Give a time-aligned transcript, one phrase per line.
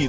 [0.00, 0.08] «Дави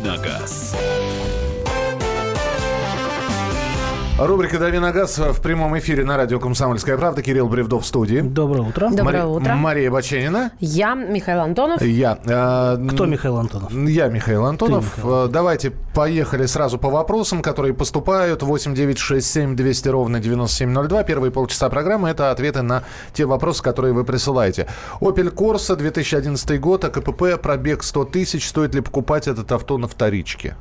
[4.23, 7.23] Рубрика «Дави на газ» в прямом эфире на радио «Комсомольская правда».
[7.23, 8.19] Кирилл Бревдов в студии.
[8.19, 8.89] Доброе утро.
[8.91, 9.53] Доброе Мари- утро.
[9.55, 10.51] Мария Баченина.
[10.59, 11.81] Я, Михаил Антонов.
[11.81, 12.19] Я.
[12.23, 13.71] э, Кто Михаил Антонов?
[13.73, 14.85] Я Михаил Антонов.
[14.95, 15.25] Ты, Михаил.
[15.25, 18.43] Э, Давайте поехали сразу по вопросам, которые поступают.
[18.43, 21.03] 8 9 6 7 200 ровно 9702.
[21.03, 22.83] Первые полчаса программы– это ответы на
[23.13, 24.67] те вопросы, которые вы присылаете.
[24.99, 28.47] Opel Corsa, 2011 год, АКПП, пробег 100 тысяч.
[28.47, 30.55] Стоит ли покупать этот авто на вторичке?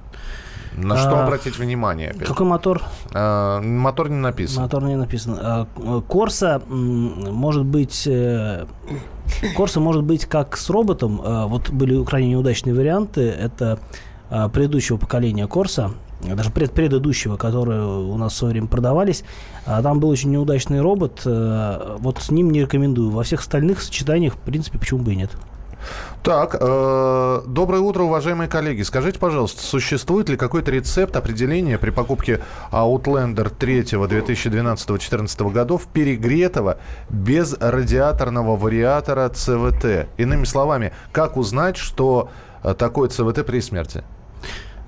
[0.76, 2.10] На что А, обратить внимание?
[2.10, 2.28] опять?
[2.28, 2.82] Какой мотор?
[3.12, 4.62] Э, мотор не написан.
[4.62, 5.38] Мотор не написано.
[5.40, 8.06] А, Корса может быть...
[8.06, 8.66] э,
[9.56, 11.20] Корса может быть как с роботом.
[11.24, 13.22] а, Вот были крайне неудачные варианты.
[13.28, 13.78] Это
[14.30, 15.90] а, предыдущего поколения Корса,
[16.22, 19.24] даже пред предыдущего, которые у нас в свое время продавались.
[19.66, 21.22] А Там был очень неудачный робот.
[21.24, 23.10] э, Вот с ним не рекомендую.
[23.10, 25.30] Во всех остальных сочетаниях, в принципе, почему бы и нет.
[26.22, 28.82] Так, э, доброе утро, уважаемые коллеги.
[28.82, 36.76] Скажите, пожалуйста, существует ли какой-то рецепт определения при покупке Outlander 3 2012-2014 годов перегретого
[37.08, 40.08] без радиаторного вариатора ЦВТ?
[40.18, 42.28] Иными словами, как узнать, что
[42.62, 44.04] э, такое ЦВТ при смерти?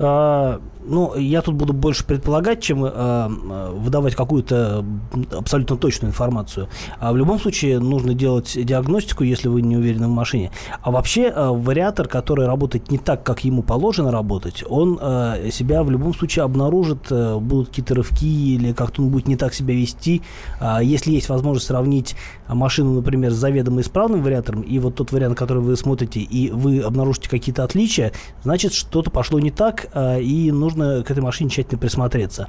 [0.02, 3.28] А, ну, я тут буду больше предполагать, чем а,
[3.72, 4.84] выдавать какую-то
[5.32, 6.68] абсолютно точную информацию.
[6.98, 10.50] А в любом случае нужно делать диагностику, если вы не уверены в машине.
[10.82, 15.82] А вообще а, вариатор, который работает не так, как ему положено работать, он а, себя
[15.82, 20.22] в любом случае обнаружит, будут какие-то рывки или как-то он будет не так себя вести.
[20.60, 22.16] А, если есть возможность сравнить
[22.48, 26.80] машину, например, с заведомо исправным вариатором и вот тот вариант, который вы смотрите, и вы
[26.80, 32.48] обнаружите какие-то отличия, значит, что-то пошло не так, и нужно к этой машине тщательно присмотреться.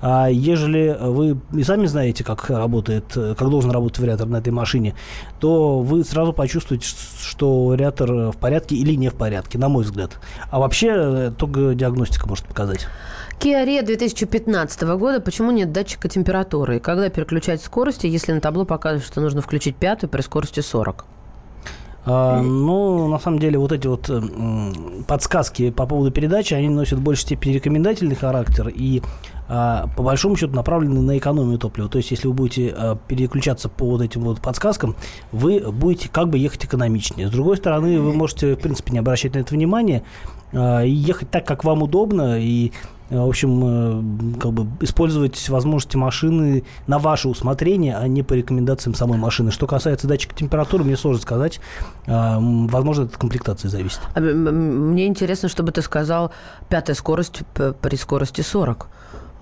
[0.00, 4.52] А ежели вы и сами знаете, как работает, э, как должен работать вариатор на этой
[4.52, 4.96] машине,
[5.38, 6.88] то вы сразу почувствуете,
[7.20, 10.18] что вариатор в порядке или не в порядке, на мой взгляд.
[10.50, 12.88] А вообще э, только диагностика может показать.
[13.38, 15.20] Kia Rio 2015 года.
[15.20, 16.76] Почему нет датчика температуры?
[16.76, 21.04] И когда переключать скорости, если на табло показывает, что нужно включить пятую при скорости 40?
[22.04, 26.68] А, ну, на самом деле, вот эти вот э, м, подсказки по поводу передачи, они
[26.68, 29.02] носят в большей степени рекомендательный характер и
[29.48, 31.88] а, по большому счету направлены на экономию топлива.
[31.88, 34.96] То есть, если вы будете а, переключаться по вот этим вот подсказкам,
[35.30, 37.28] вы будете как бы ехать экономичнее.
[37.28, 40.02] С другой стороны, вы можете, в принципе, не обращать на это внимания
[40.52, 42.72] а, и ехать так, как вам удобно, и
[43.20, 48.94] в общем, э, как бы использовать возможности машины на ваше усмотрение, а не по рекомендациям
[48.94, 49.50] самой машины.
[49.50, 51.60] Что касается датчика температуры, мне сложно сказать.
[52.06, 54.00] М, Возможно, это от комплектации зависит.
[54.14, 56.32] А Мне интересно, чтобы ты сказал
[56.68, 58.88] пятая скорость при скорости 40.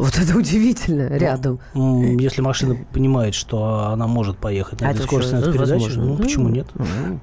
[0.00, 1.58] Вот это удивительно, рядом.
[1.74, 5.90] М, Если машина понимает, что она может поехать на А этой это скорости на передаче,
[5.98, 6.66] ну почему нет?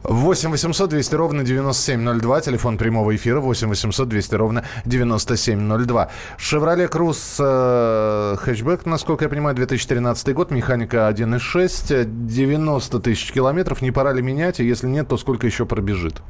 [0.04, 6.10] 8 800 200 ровно 9702, телефон прямого эфира 8 800 200 ровно 9702.
[6.38, 13.82] «Шевроле Круз» э, хэтчбэк, насколько я понимаю, 2013 год, механика 1.6, э, 90 тысяч километров.
[13.82, 14.59] Не пора ли менять?
[14.59, 16.22] И если нет, то сколько еще пробежит?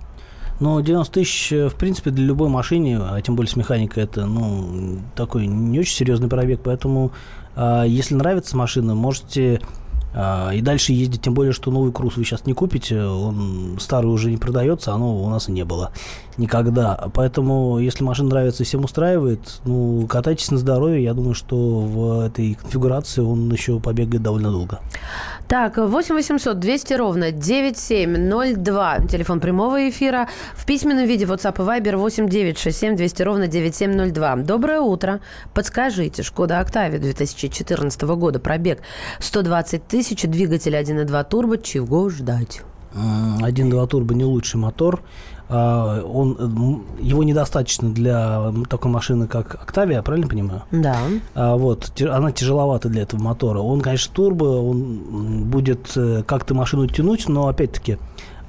[0.60, 4.26] Но 90 тысяч, э, в принципе, для любой машины, а тем более с механикой, это,
[4.26, 6.62] ну, такой не очень серьезный пробег.
[6.64, 7.12] Поэтому,
[7.56, 9.62] а, если нравится машина, можете
[10.16, 11.22] а, и дальше ездить.
[11.22, 13.00] Тем более, что новый Круз вы сейчас не купите.
[13.02, 15.92] Он старый уже не продается, оно у нас и не было
[16.38, 17.10] никогда.
[17.14, 21.04] Поэтому, если машина нравится и всем устраивает, ну, катайтесь на здоровье.
[21.04, 24.80] Я думаю, что в этой конфигурации он еще побегает довольно долго.
[25.48, 29.00] Так, 8 800 200 ровно 9702.
[29.10, 30.28] Телефон прямого эфира.
[30.56, 34.36] В письменном виде WhatsApp и Viber 8 967 200 ровно 9702.
[34.38, 35.22] Доброе утро.
[35.54, 38.82] Подскажите, Шкода Октавия 2014 года, пробег
[39.20, 42.62] 120 тысяч, двигатель 1.2 турбо, чего ждать?
[42.94, 45.02] М, 1.2 турбо не лучший мотор.
[45.50, 46.36] А, Он,
[47.00, 50.64] э, его недостаточно для такой машины, как Октавия, правильно понимаю?
[50.72, 50.98] Да.
[51.36, 53.60] А, вот, она тяжеловата для этого мотора.
[53.60, 57.98] Он, конечно, турбо, он будет э, как-то машину тянуть, но опять-таки,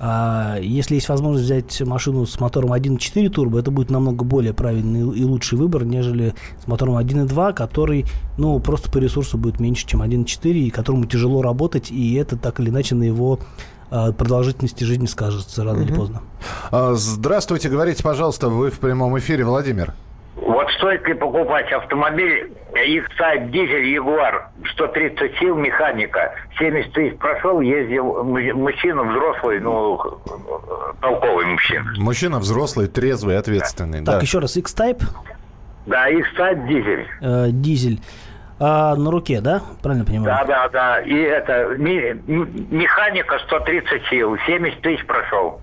[0.00, 5.01] а, если есть возможность взять машину с мотором 1.4 турбо, это будет намного более правильный
[5.17, 8.06] и лучший выбор, нежели с мотором 1.2, который,
[8.37, 12.61] ну, просто по ресурсу будет меньше, чем 1.4, и которому тяжело работать, и это так
[12.61, 13.41] или иначе на его
[13.90, 16.23] продолжительности жизни скажется рано или поздно.
[16.70, 19.94] А, Здравствуйте, говорите, пожалуйста, вы в прямом эфире, Владимир.
[20.37, 28.23] Вот стоит ли покупать автомобиль X-Type дизель Ягуар 130 сил механика 70 тысяч прошел ездил
[28.23, 29.99] му- мужчина взрослый ну
[31.00, 33.99] толковый мужчина Мужчина взрослый, трезвый, ответственный.
[34.05, 34.20] Так, да.
[34.20, 35.02] еще раз, X-Type,
[35.87, 38.00] да X-Type дизель э, дизель.
[38.60, 39.62] А, на руке, да?
[39.82, 40.26] Правильно понимаю?
[40.26, 45.60] да да да и это механика 130 сил 70 тысяч прошел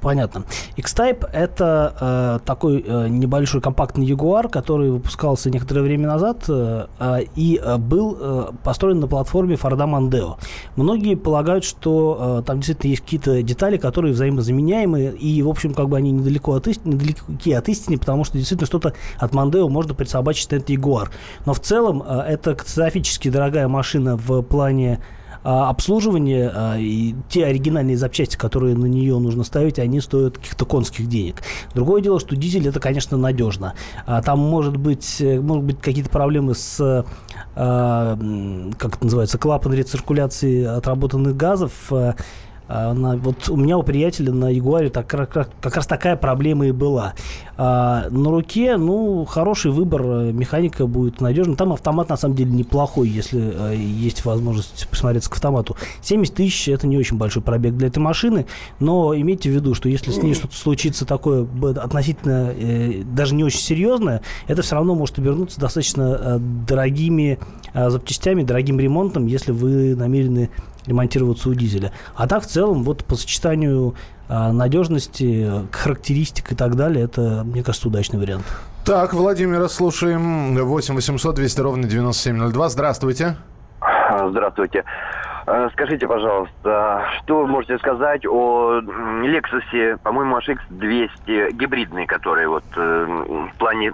[0.00, 0.44] понятно.
[0.76, 7.56] X-Type это а, такой а, небольшой компактный Jaguar, который выпускался некоторое время назад а, и
[7.56, 10.36] а, был а, построен на платформе Ford Mondeo.
[10.76, 15.88] Многие полагают, что а, там действительно есть какие-то детали, которые взаимозаменяемые, и, в общем, как
[15.88, 19.94] бы они недалеко от истины, недалеки от истины, потому что действительно что-то от Mondeo можно
[19.94, 21.08] присобачить на этот Jaguar.
[21.46, 27.44] Но в целом а, это катастрофически дорогая машина в плане а, обслуживание а, и те
[27.44, 31.42] оригинальные запчасти, которые на нее нужно ставить, они стоят каких-то конских денег.
[31.74, 33.74] Другое дело, что дизель это, конечно, надежно.
[34.06, 37.04] А, там может быть, э, могут быть какие-то проблемы с
[37.54, 41.92] как это называется, клапан рециркуляции отработанных газов.
[42.66, 46.66] А, на, вот у меня у приятеля на Ягуаре так, как, как раз такая проблема
[46.66, 47.14] и была.
[47.56, 51.56] А, на руке, ну, хороший выбор, э, механика будет надежна.
[51.56, 55.76] Там автомат, на самом деле, неплохой, если а, есть возможность посмотреться к автомату.
[56.02, 58.46] 70 тысяч– это не очень большой пробег для этой машины,
[58.80, 61.46] но имейте в виду, что если с ней что-то случится такое
[61.76, 67.38] относительно, э, даже не очень серьезное, это все равно может обернуться достаточно э, дорогими
[67.74, 70.50] э, запчастями, дорогим ремонтом, если вы намерены
[70.86, 71.92] ремонтироваться у дизеля.
[72.14, 73.94] А так в целом вот по сочетанию
[74.28, 78.44] а, надежности, характеристик и так далее, это, мне кажется, удачный вариант.
[78.84, 80.56] Так, Владимира, слушаем.
[80.56, 82.68] 8 800 200 ровно 9702.
[82.68, 83.36] Здравствуйте.
[84.28, 84.84] Здравствуйте.
[85.46, 92.64] Э, скажите, пожалуйста, что вы можете сказать о Lexus, по-моему, HX 200 гибридный, который вот
[92.76, 93.92] э, в плане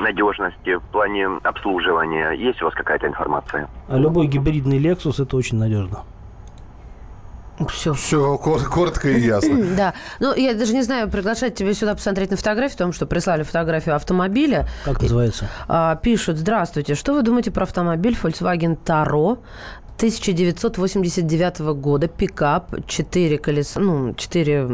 [0.00, 2.32] надежности, в плане обслуживания?
[2.32, 3.68] Есть у вас какая-то информация?
[3.88, 6.04] А любой гибридный Lexus это очень надежно.
[7.68, 7.92] Все.
[7.92, 9.58] Все коротко и ясно.
[9.76, 9.94] да.
[10.18, 13.96] Ну, я даже не знаю, приглашать тебя сюда посмотреть на фотографию, потому что прислали фотографию
[13.96, 14.66] автомобиля.
[14.84, 15.48] Как называется?
[15.68, 19.38] А, пишут, здравствуйте, что вы думаете про автомобиль Volkswagen Taro
[20.00, 24.66] 1989 года пикап, 4 колеса, ну, 4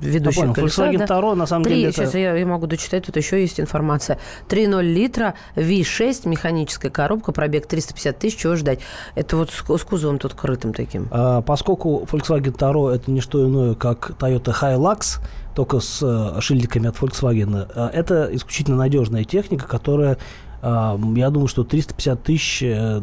[0.00, 0.88] ведущих я колеса.
[0.88, 1.04] Volkswagen да?
[1.04, 2.18] Taro, на самом 3, деле, сейчас это...
[2.18, 4.18] я, я могу дочитать, тут еще есть информация.
[4.48, 8.80] 3.0 литра, V6, механическая коробка, пробег 350 тысяч, чего ждать?
[9.14, 11.06] Это вот с, с кузовом тут крытым таким.
[11.12, 15.20] А, поскольку Volkswagen Taro это не что иное, как Toyota Hilux,
[15.54, 20.18] только с э, шильдиками от Volkswagen, э, это исключительно надежная техника, которая
[20.62, 23.00] я думаю, что 350 тысяч э,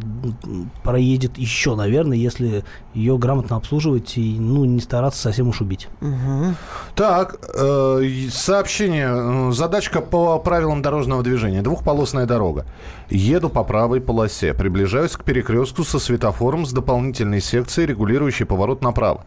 [0.84, 2.64] проедет еще, наверное, если
[2.94, 5.88] ее грамотно обслуживать и ну, не стараться совсем уж убить.
[6.02, 6.56] Угу.
[6.96, 8.02] Так, э,
[8.32, 9.52] сообщение.
[9.52, 11.62] Задачка по правилам дорожного движения.
[11.62, 12.66] Двухполосная дорога.
[13.10, 14.54] Еду по правой полосе.
[14.54, 19.26] Приближаюсь к перекрестку со светофором с дополнительной секцией, регулирующей поворот направо.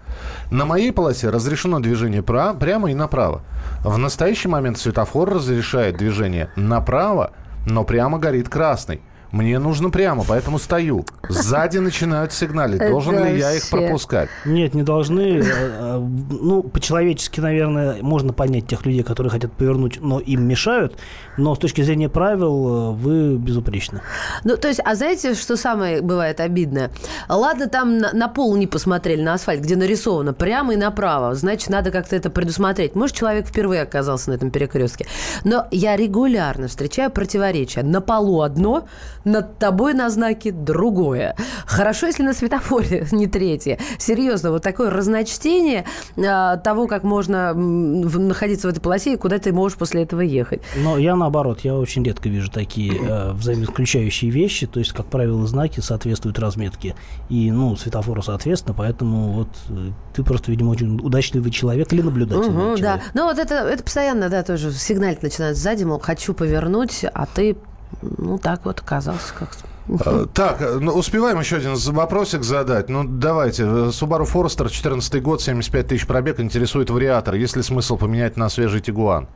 [0.51, 3.43] На моей полосе разрешено движение пра- прямо и направо.
[3.85, 7.33] В настоящий момент светофор разрешает движение направо,
[7.67, 9.03] но прямо горит красный.
[9.33, 11.05] Мне нужно прямо, поэтому стою.
[11.29, 12.79] Сзади начинают сигналить.
[12.79, 14.29] Должен ли я их пропускать?
[14.45, 15.41] Нет, не должны.
[15.41, 15.99] Э, э,
[16.31, 20.97] ну, по-человечески, наверное, можно понять тех людей, которые хотят повернуть, но им мешают.
[21.37, 24.01] Но с точки зрения правил э, вы безупречны.
[24.45, 26.91] Ну, то есть, а знаете, что самое бывает обидное?
[27.29, 31.35] Ладно, там на, на пол не посмотрели, на асфальт, где нарисовано прямо и направо.
[31.35, 32.95] Значит, надо как-то это предусмотреть.
[32.95, 35.07] Может, человек впервые оказался на этом перекрестке.
[35.45, 37.83] Но я регулярно встречаю противоречия.
[37.83, 38.87] На полу одно,
[39.27, 41.37] над тобой на знаке другое.
[41.67, 43.79] Хорошо, если на светофоре не третье.
[43.99, 45.85] Серьезно, вот такое разночтение
[46.17, 50.63] а, того, как можно находиться в этой полосе и куда ты можешь после этого ехать.
[50.77, 54.67] Но я наоборот, я очень редко вижу такие э, взаимоисключающие вещи.
[54.67, 56.95] То есть, как правило, знаки соответствуют разметке.
[57.29, 62.49] И, ну, светофору соответственно, поэтому вот э, ты просто, видимо, очень удачливый человек или наблюдательный
[62.49, 62.81] угу, человек.
[62.81, 67.27] Да, ну вот это, это постоянно, да, тоже сигналить начинают сзади, мол, хочу повернуть, а
[67.27, 67.57] ты
[68.03, 69.65] ну, так вот оказался как-то.
[70.05, 72.89] А, так, ну, успеваем еще один вопросик задать.
[72.89, 73.63] Ну, давайте.
[73.63, 77.35] Subaru Forester, 14 год, 75 тысяч пробег, интересует вариатор.
[77.35, 79.29] Есть ли смысл поменять на свежий Тигуан?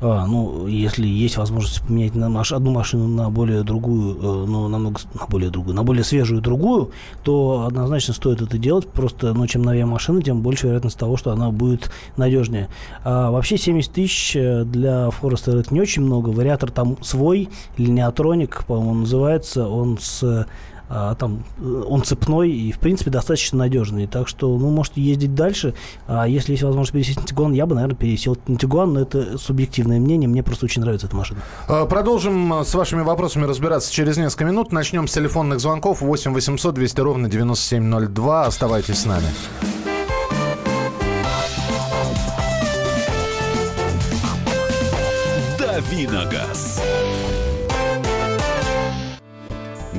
[0.00, 2.52] А, ну, если есть возможность поменять на маш...
[2.52, 6.90] одну машину на более другую, э, ну, намного, на более другую, на более свежую другую,
[7.24, 8.86] то однозначно стоит это делать.
[8.86, 12.68] Просто, ну, чем новее машина, тем больше вероятность того, что она будет надежнее.
[13.02, 16.28] А вообще 70 тысяч э, для Форестера это не очень много.
[16.28, 19.66] Вариатор там свой, линеотроник, по-моему, называется.
[19.66, 20.46] Он с
[20.88, 24.06] а, там э, он цепной и, в принципе, достаточно надежный.
[24.06, 25.74] Так что, ну, можете ездить дальше.
[26.06, 29.38] А если есть возможность пересесть на Тигуан, я бы, наверное, пересел на Тигуан, но это
[29.38, 30.28] субъективное мнение.
[30.28, 31.40] Мне просто очень нравится эта машина.
[31.68, 34.72] А, продолжим с вашими вопросами разбираться через несколько минут.
[34.72, 38.46] Начнем с телефонных звонков 8 800 200 ровно 9702.
[38.46, 39.26] Оставайтесь с нами.
[45.58, 46.80] Давиногаз.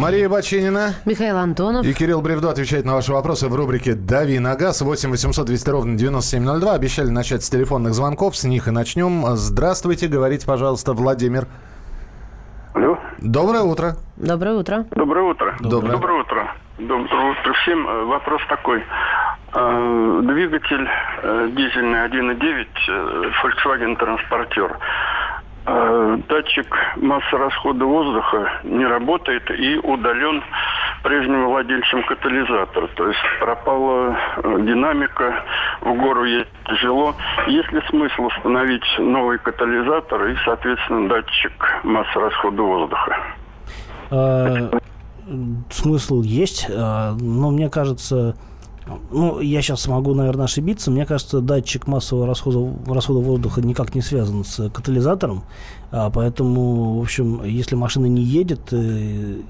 [0.00, 1.84] Мария Бачинина Михаил Антонов.
[1.84, 4.80] и Кирилл Бревдо отвечают на ваши вопросы в рубрике «Дави на газ».
[4.80, 6.72] 8 800 200 ровно 9702.
[6.72, 8.34] Обещали начать с телефонных звонков.
[8.34, 9.26] С них и начнем.
[9.36, 10.08] Здравствуйте.
[10.08, 11.46] Говорите, пожалуйста, Владимир.
[12.72, 12.98] Алло.
[13.18, 13.96] Доброе утро.
[14.16, 14.86] Доброе утро.
[14.90, 15.56] Доброе утро.
[15.60, 15.92] Доброе.
[15.92, 16.54] Доброе утро.
[16.78, 17.86] Доброе утро всем.
[17.86, 18.82] Э, Вопрос такой.
[19.52, 20.88] Э, Двигатель
[21.22, 24.78] э, дизельный 1.9 э, Volkswagen транспортер.
[26.28, 30.42] Датчик массы расхода воздуха не работает и удален
[31.02, 32.88] прежним владельцем катализатора.
[32.88, 35.44] То есть пропала э, динамика,
[35.80, 37.14] в гору ехать тяжело.
[37.46, 41.52] Есть ли смысл установить новый катализатор и, соответственно, датчик
[41.84, 43.16] массы расхода воздуха?
[44.10, 44.70] Э,
[45.70, 48.34] Смысл есть, э, но мне кажется,
[49.10, 50.90] ну, я сейчас могу, наверное, ошибиться.
[50.90, 55.44] Мне кажется, датчик массового расхода, расхода воздуха никак не связан с катализатором.
[55.92, 59.40] А, поэтому, в общем, если машина не едет, э,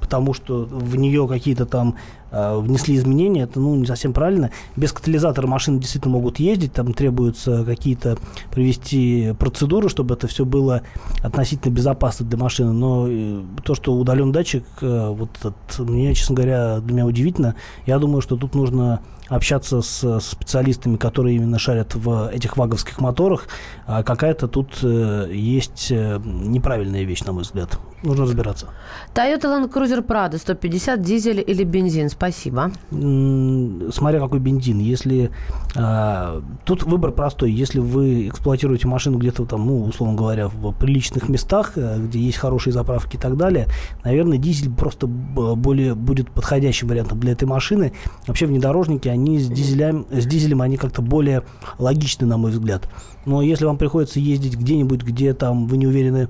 [0.00, 1.94] потому что в нее какие-то там
[2.30, 4.50] внесли изменения, это ну, не совсем правильно.
[4.76, 8.18] Без катализатора машины действительно могут ездить, там требуется какие-то
[8.50, 10.82] провести процедуры, чтобы это все было
[11.22, 12.72] относительно безопасно для машины.
[12.72, 17.54] Но э, то, что удален датчик, э, вот этот, мне, честно говоря, для меня удивительно.
[17.86, 23.46] Я думаю, что тут нужно общаться с специалистами, которые именно шарят в этих ваговских моторах.
[23.86, 27.78] А какая-то тут э, есть э, неправильная вещь, на мой взгляд.
[28.02, 28.68] Нужно разбираться.
[29.12, 32.08] Toyota Land Cruiser Prado 150 дизель или бензин?
[32.08, 32.70] Спасибо.
[32.90, 34.78] Смотря какой бензин.
[34.78, 35.30] Если
[35.76, 37.50] а, тут выбор простой.
[37.50, 42.38] Если вы эксплуатируете машину где-то там, ну, условно говоря, в приличных местах, э, где есть
[42.38, 43.66] хорошие заправки и так далее,
[44.04, 47.92] наверное, дизель просто более будет подходящим вариантом для этой машины.
[48.28, 51.42] Вообще внедорожники, они с дизелем, с дизелем они как-то более
[51.78, 52.88] логичны, на мой взгляд.
[53.26, 56.28] Но если вам приходится ездить где-нибудь, где там вы не уверены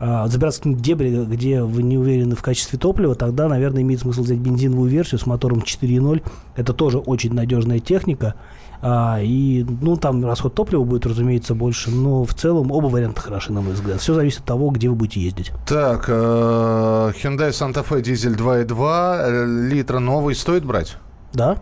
[0.00, 4.22] а, забираться в дебри, где вы не уверены в качестве топлива, тогда, наверное, имеет смысл
[4.22, 6.22] взять бензиновую версию с мотором 4.0.
[6.56, 8.34] Это тоже очень надежная техника.
[8.80, 13.52] А, и, ну, там расход топлива будет, разумеется, больше, но в целом оба варианта хороши,
[13.52, 14.00] на мой взгляд.
[14.00, 15.50] Все зависит от того, где вы будете ездить.
[15.66, 20.96] Так, э, Hyundai Santa Fe дизель 2.2, э, литра новый, стоит брать?
[21.32, 21.58] Да?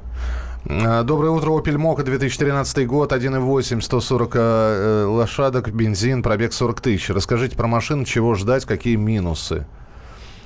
[0.68, 7.10] Э, Доброе утро, Opel Mokka, 2013 год, 1.8, 140 э, лошадок, бензин, пробег 40 тысяч.
[7.10, 9.64] Расскажите про машину, чего ждать, какие минусы?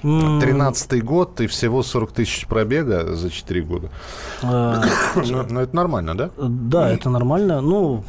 [0.03, 3.91] М, 13 год и всего 40 тысяч пробега за 4 года.
[4.43, 4.83] а,
[5.17, 6.31] Ну, ну, это нормально, да?
[6.39, 7.61] Да, это нормально.
[7.61, 8.03] Ну,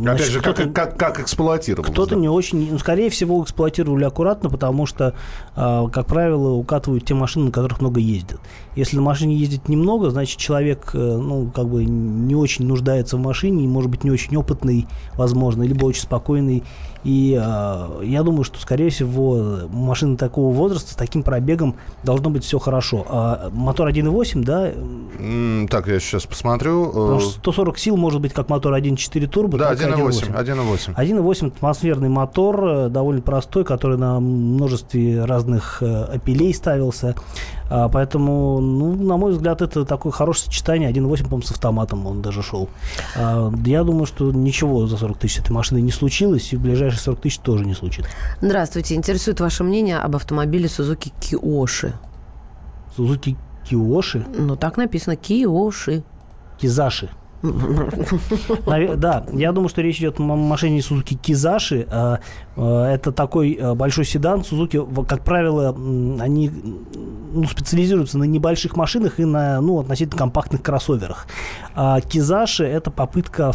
[0.00, 1.90] Опять же, как, как, как эксплуатировал.
[1.90, 5.14] Кто-то не очень, ну, скорее всего, эксплуатировали аккуратно, потому что,
[5.56, 8.40] а, как правило, укатывают те машины, на которых много ездят.
[8.76, 13.20] Если на машине ездит немного, значит, человек, э, ну, как бы не очень нуждается в
[13.20, 16.62] машине, и, может быть, не очень опытный, возможно, либо очень спокойный.
[17.04, 22.44] И а, я думаю, что, скорее всего, машины такого возраста с таким пробегом должно быть
[22.44, 23.06] все хорошо.
[23.08, 24.70] А мотор 1.8, да,
[25.68, 26.86] Так, я сейчас посмотрю.
[26.86, 30.34] потому Э, что 140 сил может быть как мотор 1.4 турбо, Да, так и 1.8.
[30.34, 30.94] 1.8.
[30.94, 37.14] 1.8 атмосферный мотор, э, довольно простой, который на множестве разных э, апелей ставился.
[37.70, 40.90] А, Поэтому, ну, на мой взгляд, это такое хорошее сочетание.
[40.90, 42.68] 1.8, по-моему, с автоматом он даже шел.
[43.16, 47.00] А, Я думаю, что ничего за 40 тысяч этой машиной не случилось, и в ближайшие
[47.00, 48.10] 40 тысяч тоже не случится.
[48.40, 48.94] Здравствуйте.
[48.94, 51.92] Интересует ваше мнение об автомобиле Suzuki Kioshi.
[52.96, 53.36] Сузуки
[53.68, 55.16] Киоши, Ну, так написано.
[55.16, 56.02] Киоши.
[56.58, 57.10] Кизаши.
[58.96, 61.86] Да, я думаю, что речь идет о машине Suzuki Кизаши.
[62.58, 64.42] А, Это такой а, большой седан.
[64.50, 65.70] В- как правило,
[66.20, 66.50] они
[67.32, 71.26] ну, специализируются на небольших машинах и на ну, относительно компактных кроссоверах.
[71.74, 73.52] А Кизаши– это попытка,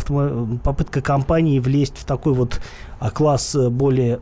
[0.63, 2.61] попытка компании влезть в такой вот
[3.03, 4.21] а, класс э, более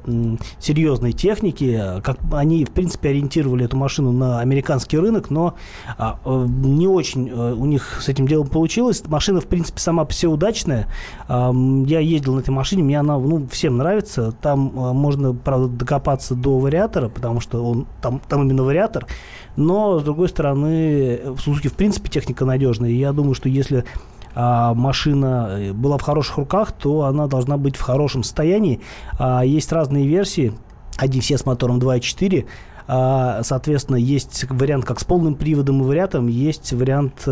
[0.59, 1.79] серьезной техники.
[2.03, 5.53] Как они, в принципе, ориентировали эту машину на американский рынок, но
[5.99, 9.03] а, э, не очень э, у них с этим делом получилось.
[9.05, 10.87] Машина, в принципе, сама по себе удачная.
[11.29, 14.33] Я ездил на этой машине, мне она ну, всем нравится.
[14.41, 19.07] Там э, можно, правда, докопаться до вариатора, потому что он там, там именно вариатор.
[19.55, 22.89] Но, с другой стороны, в Suzuki, в принципе, техника надежная.
[22.89, 23.85] И я думаю, что если
[24.33, 28.81] а, машина э, была в хороших руках, то она должна быть в хорошем состоянии.
[29.19, 30.53] А, есть разные версии.
[30.97, 32.45] Один все с мотором 2.4.
[32.87, 37.27] А, соответственно, есть вариант как с полным приводом и вариантом, есть вариант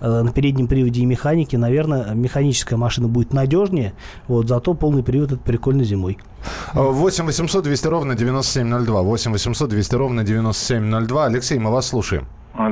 [0.00, 3.94] э, на переднем приводе и механике, наверное, механическая машина будет надежнее,
[4.28, 6.18] вот, зато полный привод это прикольно зимой.
[6.74, 9.02] 8 800 200 ровно 9702.
[9.02, 11.26] 8 800 200 ровно 9702.
[11.26, 12.26] Алексей, мы вас слушаем.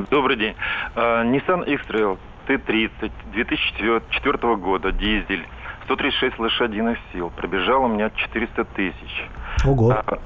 [0.09, 0.55] Добрый день.
[0.95, 2.17] Nissan X-Trail
[2.47, 5.45] Т-30 2004 года, дизель,
[5.85, 7.31] 136 лошадиных сил.
[7.35, 9.27] Пробежал у меня 400 тысяч.
[9.65, 9.91] Ого.
[9.91, 10.19] А,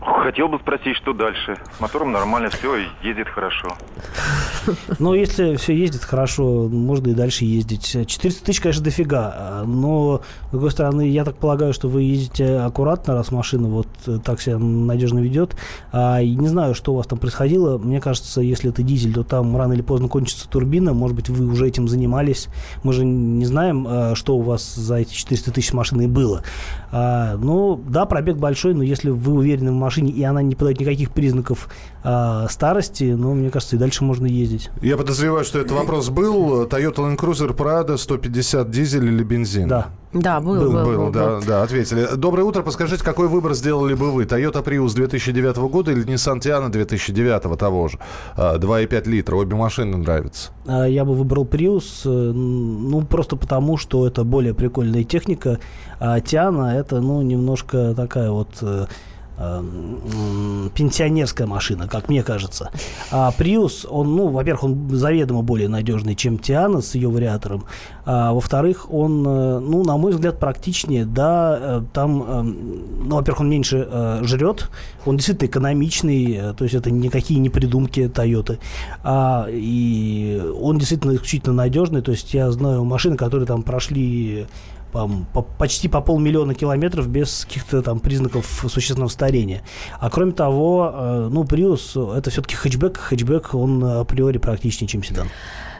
[0.00, 1.56] Хотел бы спросить, что дальше?
[1.76, 3.68] С мотором нормально, все, ездит хорошо.
[4.98, 7.84] Ну, если все ездит хорошо, можно и дальше ездить.
[7.84, 9.62] 400 тысяч, конечно, дофига.
[9.66, 13.88] Но, с другой стороны, я так полагаю, что вы ездите аккуратно, раз машина вот
[14.24, 15.54] так себя надежно ведет.
[15.92, 17.76] А, не знаю, что у вас там происходило.
[17.76, 20.94] Мне кажется, если это дизель, то там рано или поздно кончится турбина.
[20.94, 22.48] Может быть, вы уже этим занимались.
[22.84, 26.42] Мы же не знаем, а, что у вас за эти 400 тысяч машины было.
[26.90, 30.54] А, ну, да, пробег большой, но если вы уверены в машине, машине, и она не
[30.54, 31.68] подает никаких признаков
[32.04, 34.70] э, старости, но мне кажется, и дальше можно ездить.
[34.82, 36.64] Я подозреваю, что этот вопрос был.
[36.66, 39.68] Toyota Land Cruiser Prado 150 дизель или бензин?
[39.68, 39.88] Да.
[40.12, 41.42] Да, был, был, был, был, был, да, был.
[41.46, 42.08] да, ответили.
[42.16, 44.24] Доброе утро, подскажите, какой выбор сделали бы вы?
[44.24, 47.98] Toyota Prius 2009 года или Nissan Tiana 2009 того же?
[48.36, 50.50] 2,5 литра, обе машины нравятся.
[50.66, 55.60] А, я бы выбрал Prius, э, ну, просто потому, что это более прикольная техника,
[56.00, 58.86] а Tiana это, ну, немножко такая вот э,
[60.74, 62.70] пенсионерская машина, как мне кажется.
[63.10, 67.64] А Prius, он, ну, во-первых, он заведомо более надежный, чем Тиана с ее вариатором.
[68.04, 71.04] А, во-вторых, он, э, ну, на мой взгляд, практичнее.
[71.04, 74.68] Да, э, там, эм, ну, во-первых, он меньше э, жрет,
[75.06, 78.58] он действительно экономичный, то есть это никакие не придумки Toyota.
[79.02, 84.46] А, и он действительно исключительно надежный, то есть я знаю машины, которые там прошли
[84.92, 89.62] по, по, почти по полмиллиона километров без каких-то там признаков существенного старения.
[89.98, 92.96] А кроме того, э, ну, Prius это все-таки хэтчбэк.
[92.96, 95.28] Хэтчбэк, он априори практичнее, чем седан.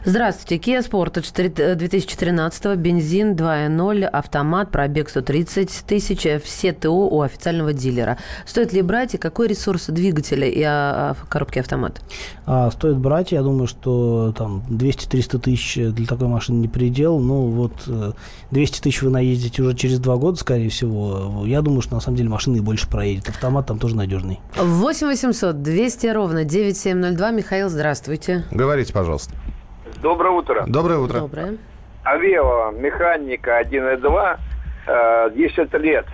[0.03, 0.71] Здравствуйте.
[0.71, 8.17] Kia Sportage 2013, бензин 2.0, автомат, пробег 130 тысяч, все ТО у официального дилера.
[8.47, 12.01] Стоит ли брать и какой ресурс двигателя и а, а, коробки автомат?
[12.47, 17.19] А, стоит брать, я думаю, что там 200-300 тысяч для такой машины не предел.
[17.19, 17.73] Ну вот
[18.49, 21.43] 200 э, тысяч вы наездите уже через два года, скорее всего.
[21.45, 23.29] Я думаю, что на самом деле машина и больше проедет.
[23.29, 24.39] Автомат там тоже надежный.
[24.57, 27.31] 8 800 200 ровно 9702.
[27.31, 28.45] Михаил, здравствуйте.
[28.49, 29.35] Говорите, пожалуйста.
[30.01, 30.63] Доброе утро.
[30.67, 31.19] Доброе утро.
[31.19, 31.57] Доброе.
[32.03, 36.07] Авео, механика 1.2, 10 э, лет.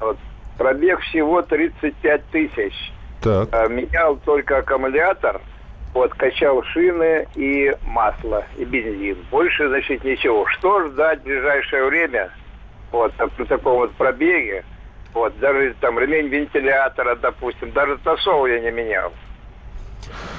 [0.00, 0.18] Вот.
[0.58, 2.92] Пробег всего 35 тысяч.
[3.22, 3.48] Так.
[3.52, 5.40] Э, менял только аккумулятор,
[5.92, 9.18] вот, качал шины и масло, и бензин.
[9.30, 10.46] Больше, значит, ничего.
[10.48, 12.30] Что ждать в ближайшее время,
[12.90, 14.64] вот, при таком вот пробеге,
[15.12, 19.12] вот, даже там ремень вентилятора, допустим, даже тосол я не менял.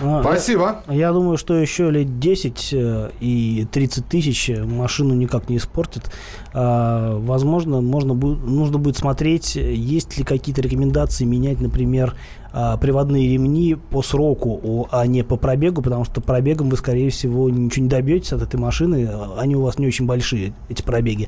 [0.02, 0.84] А, Спасибо.
[0.88, 6.12] Я, думаю, что еще лет 10 э, и 30 тысяч машину никак не испортит.
[6.54, 12.16] А, возможно, можно будет, нужно будет смотреть, есть ли какие-то рекомендации менять, например,
[12.58, 17.50] а, приводные ремни по сроку, а не по пробегу, потому что пробегом вы, скорее всего,
[17.50, 19.10] ничего не добьетесь от этой машины.
[19.38, 21.28] Они у вас не очень большие, эти пробеги.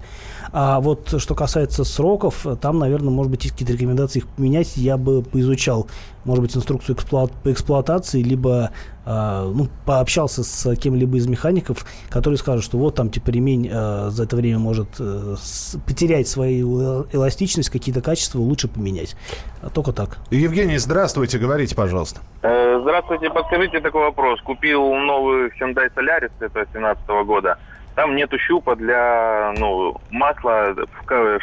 [0.54, 4.78] А вот что касается сроков, там, наверное, может быть, есть какие-то рекомендации их поменять.
[4.78, 5.88] Я бы поизучал,
[6.24, 8.72] может быть, инструкцию эксплуат по эксплуатации, либо
[9.08, 14.10] э, ну, пообщался с кем-либо из механиков, которые скажут, что вот там, типа, ремень э,
[14.10, 19.16] за это время может э, с, потерять свою эластичность, какие-то качества лучше поменять.
[19.62, 20.18] А только так.
[20.30, 22.22] Евгений, здравствуйте, говорите, пожалуйста.
[22.42, 24.42] Э, здравствуйте, подскажите такой вопрос.
[24.42, 27.58] Купил новый Hyundai Solaris, это 2017 года.
[27.96, 30.76] Там нету щупа для ну, масла,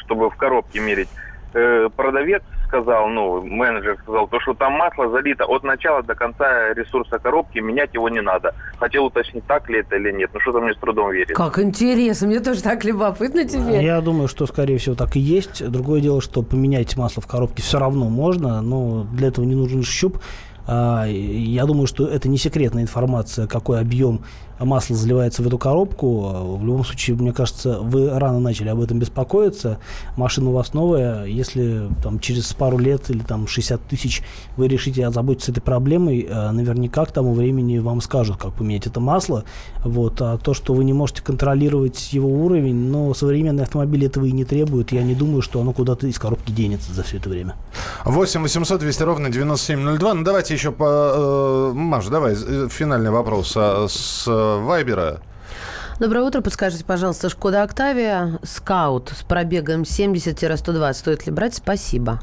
[0.04, 1.08] чтобы в коробке мерить.
[1.54, 6.74] Э, продавец сказал, ну, менеджер сказал, то, что там масло залито от начала до конца
[6.74, 8.54] ресурса коробки, менять его не надо.
[8.78, 10.30] Хотел уточнить, так ли это или нет.
[10.34, 11.34] Ну, что-то мне с трудом верится.
[11.34, 13.84] Как интересно, мне тоже так любопытно теперь.
[13.84, 15.64] Я думаю, что, скорее всего, так и есть.
[15.70, 19.84] Другое дело, что поменять масло в коробке все равно можно, но для этого не нужен
[19.84, 20.18] щуп.
[20.66, 24.22] А, я думаю, что это не секретная информация, какой объем
[24.60, 26.56] масло заливается в эту коробку.
[26.58, 29.78] В любом случае, мне кажется, вы рано начали об этом беспокоиться.
[30.16, 31.24] Машина у вас новая.
[31.24, 34.22] Если там, через пару лет или там, 60 тысяч
[34.56, 39.00] вы решите озаботиться этой проблемой, э, наверняка к тому времени вам скажут, как поменять это
[39.00, 39.44] масло.
[39.84, 40.20] Вот.
[40.22, 44.44] А то, что вы не можете контролировать его уровень, но современные автомобили этого и не
[44.44, 44.92] требуют.
[44.92, 47.56] Я не думаю, что оно куда-то из коробки денется за все это время.
[48.04, 50.14] 8 800 200 ровно 9702.
[50.14, 51.70] Ну, давайте давайте еще по...
[51.70, 54.24] Э, Маш, давай э, финальный вопрос а, с
[54.62, 55.20] Вайбера.
[56.00, 56.40] Доброе утро.
[56.40, 60.92] Подскажите, пожалуйста, Шкода Октавия Скаут с пробегом 70-120.
[60.92, 61.54] Стоит ли брать?
[61.54, 62.20] Спасибо.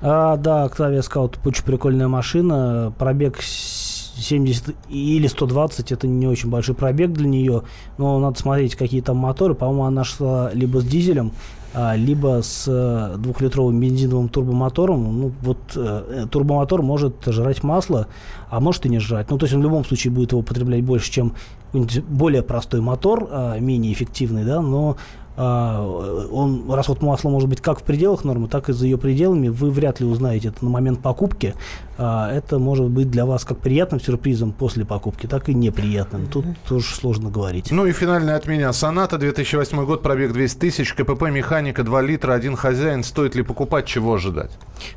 [0.00, 2.92] А, да, Октавия Скаут очень прикольная машина.
[2.98, 7.62] Пробег 70 или 120 это не очень большой пробег для нее,
[7.98, 9.54] но надо смотреть, какие там моторы.
[9.54, 11.32] По-моему, она шла либо с дизелем,
[11.74, 15.20] либо с э, двухлитровым бензиновым турбомотором.
[15.20, 18.08] Ну, вот э, турбомотор может жрать масло,
[18.50, 19.30] а может и не жрать.
[19.30, 21.34] Ну, то есть он в любом случае будет его потреблять больше, чем
[21.72, 24.96] более простой мотор, а, менее эффективный, да, но
[25.34, 25.82] а,
[26.30, 29.48] он, расход масла может быть как в пределах нормы, так и за ее пределами.
[29.48, 31.54] Вы вряд ли узнаете это на момент покупки.
[31.98, 36.26] А, это может быть для вас как приятным сюрпризом после покупки, так и неприятным.
[36.26, 37.70] Тут тоже сложно говорить.
[37.70, 38.72] Ну и финальная от меня.
[38.72, 43.04] Соната, 2008 год, пробег 200 тысяч, КПП, механика, 2 литра, один хозяин.
[43.04, 44.50] Стоит ли покупать, чего ожидать?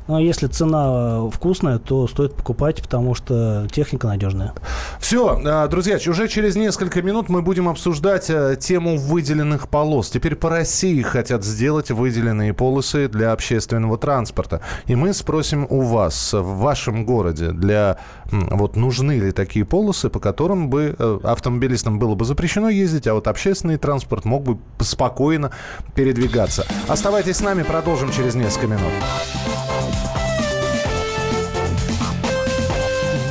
[0.08, 4.54] Ну, а если цена э, вкусная, то стоит покупать, потому что техника надежная.
[5.00, 10.10] Все, э, друзья, уже через несколько минут мы будем обсуждать э, тему выделенных полос.
[10.10, 14.60] Теперь по России хотят сделать выделенные полосы для общественного транспорта.
[14.86, 17.98] И мы спросим у вас, в вашем городе, для
[18.30, 23.28] вот нужны ли такие полосы, по которым бы автомобилистам было бы запрещено ездить, а вот
[23.28, 25.50] общественный транспорт мог бы спокойно
[25.94, 26.66] передвигаться.
[26.88, 28.92] Оставайтесь с нами, продолжим через несколько минут.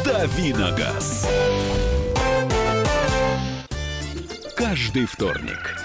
[0.03, 1.27] «Давиногаз».
[4.55, 5.84] Каждый вторник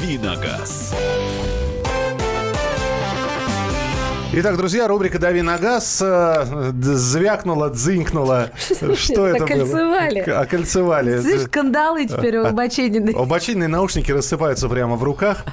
[0.00, 0.94] «Давиногаз».
[4.32, 8.50] Итак, друзья, рубрика «Дави на газ» э, звякнула, дзынькнула.
[8.96, 9.62] Что это было?
[9.62, 10.18] Окольцевали.
[10.18, 11.20] Окольцевали.
[11.20, 13.12] Слышь, кандалы теперь у Бочинины.
[13.26, 15.44] Бочинные наушники рассыпаются прямо в руках.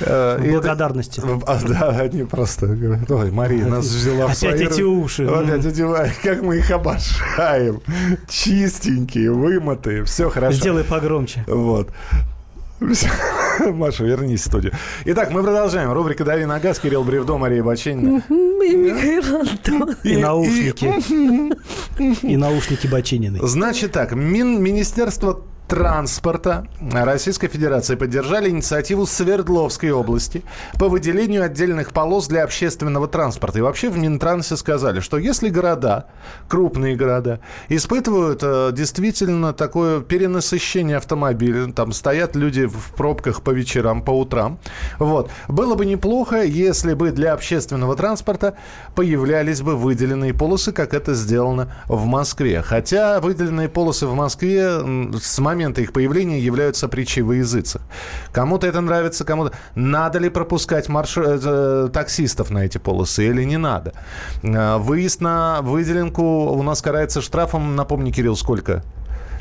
[0.00, 1.20] Э, в благодарности.
[1.46, 4.54] А, да, они просто говорят, ой, Мария нас взяла в свои...
[4.54, 5.26] Опять эти уши.
[5.26, 5.84] Опять эти,
[6.22, 7.82] как мы их обожаем.
[8.28, 10.56] Чистенькие, вымытые, все хорошо.
[10.56, 11.44] Сделай погромче.
[11.46, 11.90] Вот.
[13.60, 14.72] Маша, вернись в студию.
[15.04, 15.92] Итак, мы продолжаем.
[15.92, 16.78] Рубрика «Дави на газ».
[16.78, 18.22] Кирилл Бревдо, Мария Баченина.
[18.28, 19.94] И Михаил.
[20.02, 20.86] И наушники.
[22.26, 23.38] И наушники Баченины.
[23.42, 30.42] Значит так, Министерство транспорта Российской Федерации поддержали инициативу Свердловской области
[30.80, 33.60] по выделению отдельных полос для общественного транспорта.
[33.60, 36.06] И вообще в Минтрансе сказали, что если города,
[36.48, 44.02] крупные города, испытывают э, действительно такое перенасыщение автомобилей, там стоят люди в пробках по вечерам,
[44.02, 44.58] по утрам,
[44.98, 48.56] вот, было бы неплохо, если бы для общественного транспорта
[48.96, 52.60] появлялись бы выделенные полосы, как это сделано в Москве.
[52.60, 54.80] Хотя выделенные полосы в Москве
[55.20, 57.82] с момента момента их появления являются притчей во языцах.
[58.32, 59.52] Кому-то это нравится, кому-то...
[59.74, 61.18] Надо ли пропускать марш...
[61.18, 63.92] Э, э, таксистов на эти полосы или не надо?
[64.42, 68.82] Э, выезд на выделенку у нас карается штрафом, напомни, Кирилл, сколько?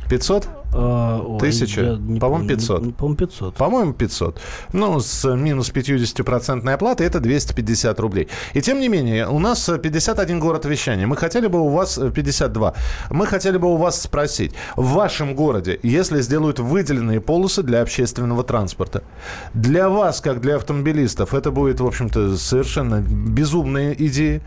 [0.09, 0.58] 500?
[0.73, 1.99] А, Тысяча?
[2.19, 2.95] По-моему, 500.
[2.95, 3.55] По-моему, 500.
[3.55, 4.39] По-моему, 500.
[4.73, 8.27] Ну, с минус 50% оплаты это 250 рублей.
[8.53, 11.07] И тем не менее, у нас 51 город вещания.
[11.07, 12.73] Мы хотели бы у вас 52.
[13.09, 14.53] Мы хотели бы у вас спросить.
[14.75, 19.03] В вашем городе, если сделают выделенные полосы для общественного транспорта,
[19.53, 24.41] для вас, как для автомобилистов, это будет, в общем-то, совершенно безумная идея?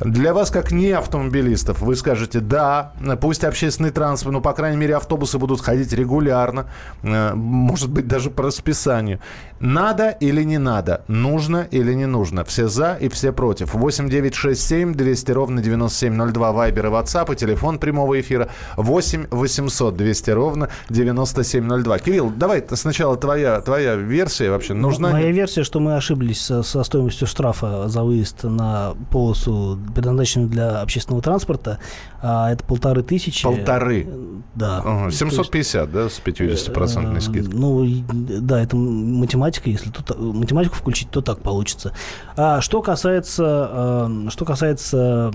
[0.00, 4.96] Для вас, как не автомобилистов, вы скажете, да, пусть общественный транспорт, ну, по крайней мере,
[4.96, 6.66] автобусы будут ходить регулярно,
[7.02, 9.20] э, может быть, даже по расписанию.
[9.60, 11.04] Надо или не надо?
[11.06, 12.44] Нужно или не нужно?
[12.44, 13.74] Все за и все против.
[13.74, 19.26] 8 9 6 7 200 ровно 9702 Вайбер и WhatsApp и телефон прямого эфира 8
[19.30, 21.98] 800 200 ровно 9702.
[21.98, 24.72] Кирилл, давай сначала твоя, твоя версия вообще.
[24.72, 25.10] Нужна...
[25.10, 30.80] Моя версия, что мы ошиблись со, со стоимостью штрафа за выезд на полосу предназначенными для
[30.80, 31.78] общественного транспорта,
[32.22, 33.44] а, это полторы тысячи.
[33.44, 34.06] Полторы?
[34.54, 34.78] Да.
[34.84, 37.58] Ага, 750, да, с 50% Э, скидкой?
[37.58, 41.92] Ну, да, это математика, если тут математику включить, то так получится.
[42.36, 45.30] А что касается, э, что касается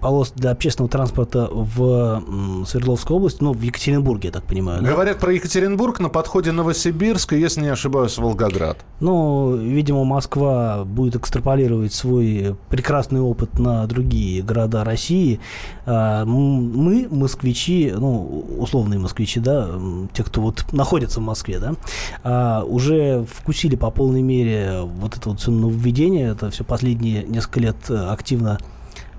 [0.00, 2.22] полос для общественного транспорта в
[2.66, 4.82] Свердловской области, ну, в Екатеринбурге, я так понимаю.
[4.82, 4.88] да?
[4.90, 8.78] Говорят про Екатеринбург, на подходе Новосибирск, и, если не ошибаюсь, Волгоград.
[9.00, 15.40] Ну, видимо, Москва будет экстраполировать свой прекрасный опыт на другие города России.
[15.84, 19.68] А, Мы, москвичи, ну, условные москвичи, да,
[20.12, 21.74] те, кто вот находится в Москве, да,
[22.22, 26.28] а, уже вкусили по полной мере вот это вот все нововведение.
[26.28, 28.58] Это все последние несколько лет э, активно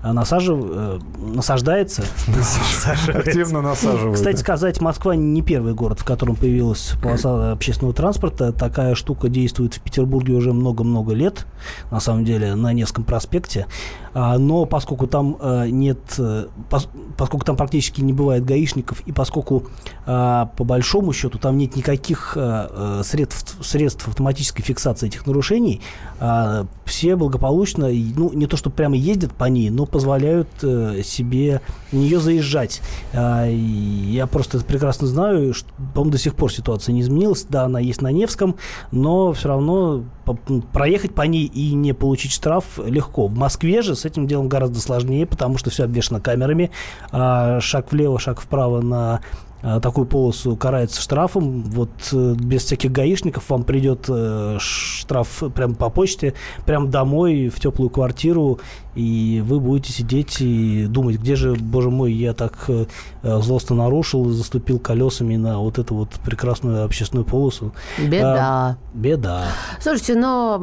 [0.00, 0.58] а, насажив...
[0.62, 2.04] э, насаждается.
[2.28, 3.18] Насаживается.
[3.18, 4.16] Активно насаживают.
[4.16, 8.52] Кстати сказать, Москва не первый город, в котором появилась полоса общественного транспорта.
[8.52, 11.46] Такая штука действует в Петербурге уже много-много лет,
[11.90, 13.66] на самом деле, на Невском проспекте.
[14.20, 19.12] А, Но поскольку там э, нет, э, пос- поскольку там практически не бывает гаишников, и
[19.12, 19.62] поскольку
[20.06, 25.82] а, по большому счету там нет никаких э, средств, средств автоматической фиксации этих нарушений,
[26.18, 31.60] а, все благополучно, ну, не то, что прямо ездят по ней, но позволяют себе
[31.92, 32.80] в нее заезжать.
[33.12, 37.44] Я просто это прекрасно знаю, что, по-моему, до сих пор ситуация не изменилась.
[37.48, 38.56] Да, она есть на Невском,
[38.90, 40.04] но все равно
[40.72, 43.26] проехать по ней и не получить штраф легко.
[43.26, 46.70] В Москве же с этим делом гораздо сложнее, потому что все обвешано камерами.
[47.12, 49.20] А шаг влево, шаг вправо на
[49.60, 51.62] а, такую полосу карается штрафом.
[51.64, 57.58] Вот э, без всяких гаишников вам придет э, штраф прямо по почте, прямо домой, в
[57.58, 58.60] теплую квартиру,
[58.94, 62.86] и вы будете сидеть и думать, где же, боже мой, я так э,
[63.22, 67.72] злостно нарушил, заступил колесами на вот эту вот прекрасную общественную полосу.
[67.98, 68.36] Беда.
[68.38, 69.46] А, беда.
[69.80, 70.58] Слушайте, но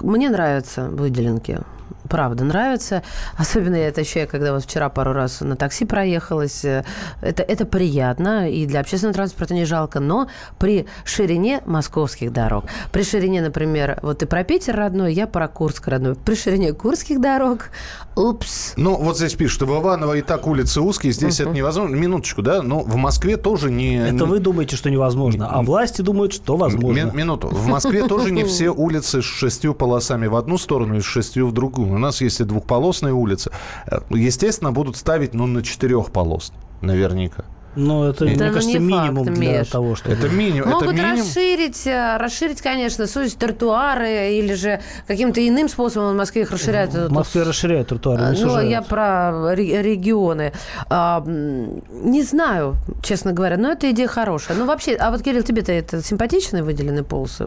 [0.00, 1.60] мне нравятся выделенки.
[2.08, 3.02] Правда, нравится.
[3.36, 6.64] Особенно я это ощущаю, когда вот вчера пару раз на такси проехалась.
[6.64, 6.84] Э,
[7.20, 10.00] Это, это приятно, и для общественного транспорта не жалко.
[10.00, 15.48] Но при ширине московских дорог, при ширине, например, вот ты про Питер родной, я про
[15.48, 16.14] Курск родной.
[16.16, 17.70] При ширине курских дорог,
[18.16, 18.74] упс.
[18.76, 21.94] Ну, вот здесь пишут, что в Иваново и так улицы узкие, здесь это невозможно.
[21.94, 22.62] Минуточку, да?
[22.62, 23.96] Но в Москве тоже не...
[23.96, 27.04] Это вы думаете, что невозможно, а власти думают, что возможно.
[27.06, 27.48] Ми- минуту.
[27.48, 31.46] В Москве тоже не все улицы с шестью полосами в одну сторону и с шестью
[31.48, 31.91] в другую.
[31.94, 33.50] У нас есть и двухполосные улицы.
[33.86, 36.52] Э, Естественно, будут ставить, ну, на четырех полос.
[36.80, 37.44] Наверняка.
[37.74, 39.68] Ну, это, Да, мне ну, кажется, не факт, минимум для Миш.
[39.68, 40.12] того, что...
[40.12, 40.68] Это минимум.
[40.68, 41.20] это Могут минимум.
[41.20, 46.92] расширить, э, расширить, конечно, суть тротуары или же каким-то иным способом в Москве их расширяют.
[46.92, 48.70] В Москве расширяют тротуары, не Ну, сужают.
[48.70, 50.52] я про ре- регионы.
[50.90, 54.54] А, не знаю, честно говоря, но эта идея хорошая.
[54.58, 57.46] Ну, вообще, а вот, Кирилл, тебе-то это симпатичные выделенные полосы?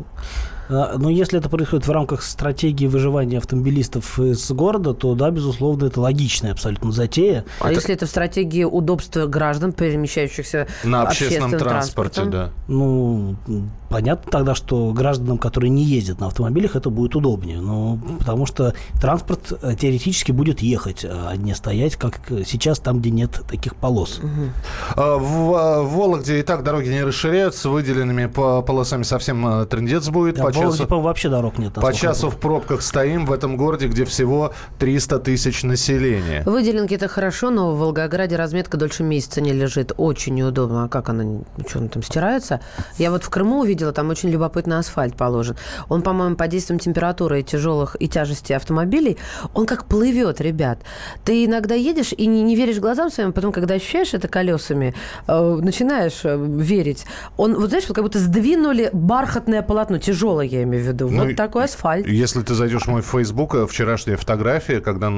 [0.69, 5.86] А, Но если это происходит в рамках стратегии выживания автомобилистов из города, то да, безусловно,
[5.86, 7.45] это логичная абсолютно затея.
[7.60, 12.51] А если это в стратегии удобства граждан, перемещающихся На общественном, транспорте, да.
[12.67, 13.36] Ну,
[13.89, 17.62] понятно тогда, что гражданам, которые не ездят на автомобилях, это будет удобнее.
[17.62, 23.12] Ну, потому что транспорт э, теоретически будет ехать, а не стоять, как сейчас, там, где
[23.12, 24.19] нет таких полос.
[24.95, 29.65] А, В, а, в Вологде и так дороги не расширяются, выделенными по полосами совсем а,
[29.65, 30.39] трындец будет.
[30.39, 31.74] А Вологде, часу, по-моему, вообще дорог нет.
[31.74, 36.44] по часу в пробках стоим в этом городе, где всего 300 тысяч населения.
[36.46, 39.91] Выделенки это хорошо, но в Волгограде разметка дольше месяца не лежит.
[39.98, 40.86] Очень неудобно.
[40.86, 42.62] А как она, что она там стирается?
[42.98, 45.56] Я вот в Крыму увидела, там очень любопытный асфальт положен.
[45.89, 49.18] Он, по-моему, под действием температуры и тяжелых и тяжести автомобилей,
[49.54, 50.80] он как плывет, ребят.
[51.24, 54.94] Ты иногда едешь и не, не веришь глазам своим, потом, когда ощущаешь это колесами,
[55.28, 57.06] э, начинаешь э, верить.
[57.38, 61.10] Он, вот знаешь, вот как будто сдвинули бархатное полотно, тяжелое, я имею в виду.
[61.10, 62.08] Ну, вот такой асфальт.
[62.08, 65.12] Если ты зайдешь в мой фейсбук, э, вчерашняя фотография, когда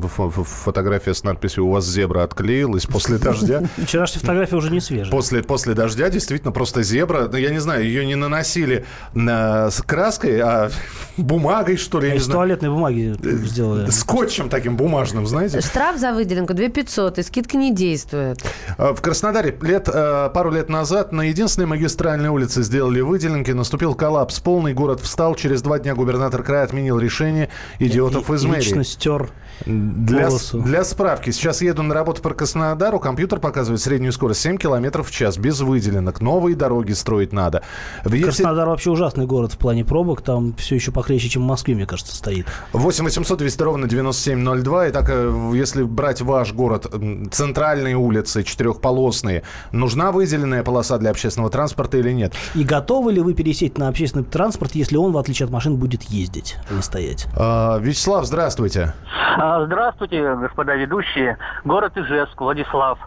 [0.00, 3.62] фотография с надписью «У вас зебра отклеилась после дождя».
[3.76, 5.10] Вчерашняя фотография уже не свежая.
[5.10, 7.28] После, после дождя действительно просто зебра.
[7.30, 10.70] Ну, я не знаю, ее не наносили на, с краской, а
[11.16, 13.90] бумагой, что ли, я не Из туалетной бумаги сделали.
[13.90, 15.60] Скотчем таким бумажным, знаете.
[15.60, 18.42] Штраф за выделенку 2 500, и скидка не действует.
[18.76, 23.94] А, В Краснодаре лет, э, пару лет назад на единственной магистральной улице сделали выделенки, наступил
[23.94, 24.40] коллапс.
[24.40, 25.34] Полный город встал.
[25.34, 28.60] Через два дня губернатор края отменил решение идиотов И- из мэрии.
[28.62, 29.30] Лично стер
[29.66, 35.08] Для, для справки, сейчас еду на работу по Краснодару, компьютер показывает среднюю скорость 7 километров
[35.08, 36.20] в час, без выделенок.
[36.20, 37.62] Новые дороги строить надо.
[38.04, 40.22] В Екатер- Краснодар вообще ужасный город в плане пробок.
[40.22, 42.46] Там все еще похлеще, чем в Москве, мне кажется, стоит.
[42.72, 44.90] 8 800 200 ровно 9702.
[44.90, 46.92] Итак, э, если брать ваш город,
[47.30, 49.42] центральные улицы, четырехполосные,
[49.72, 52.34] нужна выделенная полоса для общественного транспорта или нет?
[52.54, 55.76] И готовы ли вы пересесть на общественный транспорт транспорт, если он, в отличие от машин,
[55.76, 57.26] будет ездить, а не стоять.
[57.36, 58.94] А, Вячеслав, здравствуйте.
[59.38, 61.38] А, Здравствуйте, господа ведущие.
[61.64, 62.98] Город Ижевск, Владислав.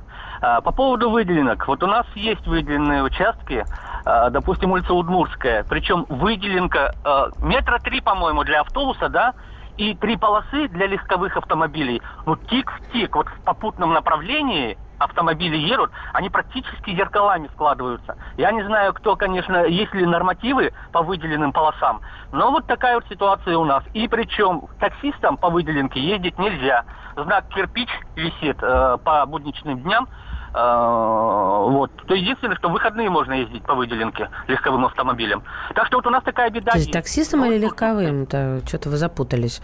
[0.41, 1.67] А, По поводу выделенок.
[1.67, 3.63] Вот у нас есть выделенные участки,
[4.05, 5.63] а, допустим, улица Удмурская.
[5.69, 9.33] Причем выделенка а, метра три, по-моему, для автобуса, да,
[9.77, 12.01] и три полосы для легковых автомобилей.
[12.25, 18.15] Ну, тик в тик, вот в попутном направлении автомобили едут, они практически зеркалами складываются.
[18.37, 23.05] Я не знаю, кто, конечно, есть ли нормативы по выделенным полосам, но вот такая вот
[23.09, 23.83] ситуация у нас.
[23.93, 26.85] И причем таксистам по выделенке ездить нельзя.
[27.15, 30.07] Знак кирпич висит э, по будничным дням.
[30.53, 31.91] Э, вот.
[32.07, 35.43] То единственное, что в выходные можно ездить по выделенке легковым автомобилем.
[35.75, 36.93] Так что вот у нас такая беда То есть есть.
[36.93, 38.23] таксистам или легковым?
[38.23, 39.61] Это что-то вы запутались.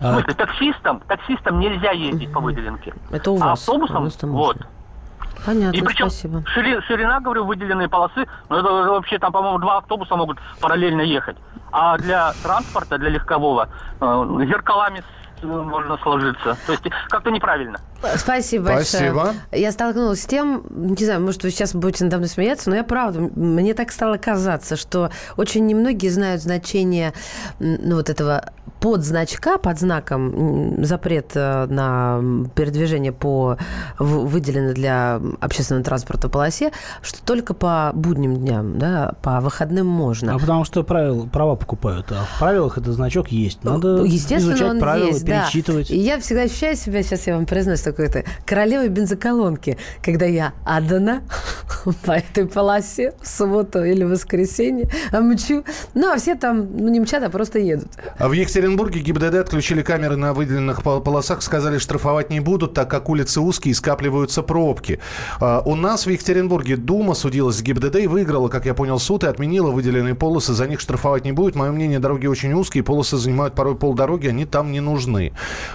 [0.00, 2.94] В смысле, таксистам, таксистам нельзя ездить по выделенке.
[3.10, 3.60] Это у А вас.
[3.60, 4.56] автобусом, У вот.
[4.56, 4.66] можно.
[5.44, 6.42] Понятно, И причем спасибо.
[6.56, 11.36] шири- ширина, говорю, выделенные полосы, ну это вообще там, по-моему, два автобуса могут параллельно ехать.
[11.70, 13.68] А для транспорта, для легкового,
[14.00, 15.00] э, зеркалами
[15.40, 16.56] с- можно сложиться.
[16.66, 17.78] То есть как-то неправильно.
[18.16, 18.84] Спасибо большое.
[19.12, 19.34] Спасибо.
[19.52, 22.82] Я столкнулась с тем, не знаю, может, вы сейчас будете надо мной смеяться, но я
[22.84, 27.12] правда, мне так стало казаться, что очень немногие знают значение
[27.60, 28.46] ну, вот этого
[28.80, 32.20] подзначка, под знаком запрет э, на
[32.54, 33.56] передвижение по
[33.98, 40.34] выделенной для общественного транспорта полосе, что только по будним дням, да, по выходным можно.
[40.34, 43.64] А потому что правил, права покупают, а в правилах этот значок есть.
[43.64, 45.44] Надо Естественно, изучать он правила, есть, да.
[45.44, 45.90] перечитывать.
[45.90, 51.22] И я всегда ощущаю себя, сейчас я вам признаюсь, такой-то королевой бензоколонки, когда я отдана
[52.04, 55.64] по этой полосе в субботу или в воскресенье, а мчу.
[55.94, 57.88] Ну, а все там, ну, не мчат, а просто едут.
[58.18, 62.90] А В Екатеринбурге ГИБДД отключили камеры на выделенных пол- полосах, сказали, штрафовать не будут, так
[62.90, 64.98] как улицы узкие и скапливаются пробки.
[65.40, 69.24] А, У нас в Екатеринбурге Дума судилась с ГИБДД и выиграла, как я понял, суд
[69.24, 71.54] и отменила выделенные полосы, за них штрафовать не будет.
[71.54, 75.32] Мое мнение, дороги очень узкие, полосы занимают порой полдороги, они там не нужны.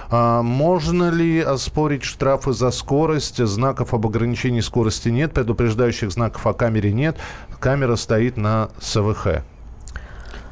[0.10, 3.38] А, Можно ли оспорить штрафы за скорость?
[3.46, 7.18] Знаков об ограничении скорости нет, предупреждающих знаков о камере нет.
[7.60, 9.44] Камера стоит на СВХ.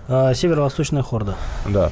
[0.08, 1.36] А, Северо-восточная хорда.
[1.67, 1.91] Да.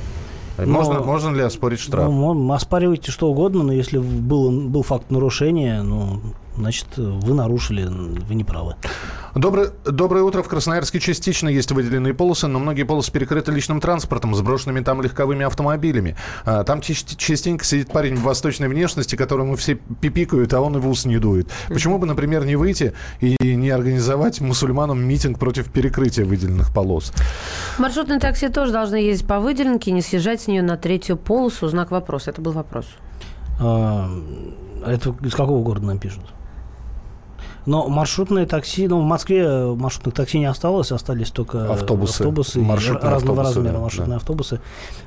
[0.58, 2.10] Но- Можно, можно ли оспорить штраф?
[2.10, 6.20] Ну, оспаривайте что угодно, но если был, был факт нарушения, ну,
[6.58, 8.76] значит, вы нарушили, вы не правы.
[9.36, 10.41] Доброе, доброе утро.
[10.41, 15.46] В Красноярске частично есть выделенные полосы, но многие полосы перекрыты личным транспортом, сброшенными там легковыми
[15.46, 16.15] автомобилями.
[16.43, 20.88] А, Там ча- частенько сидит парень восточной внешности, которому все пипикают, а он и в
[20.88, 21.50] ус не дует.
[21.67, 27.13] Почему бы, например, не выйти и не организовать мусульманам митинг против перекрытия выделенных полос?
[27.78, 31.67] Маршрутные такси тоже должны ездить по выделенке, не съезжать с нее на третью полосу.
[31.67, 32.32] Знак вопроса.
[32.32, 32.86] Это был вопрос.
[33.60, 34.10] А,
[34.86, 36.24] это из какого города нам пишут?
[37.68, 42.64] Но маршрутные такси, ну, в Москве маршрутных такси не осталось, остались только Автобусы, автобусы и
[42.64, 44.16] маршрутные разного автобусы, размера да, маршрутные да.
[44.16, 44.62] автобусы.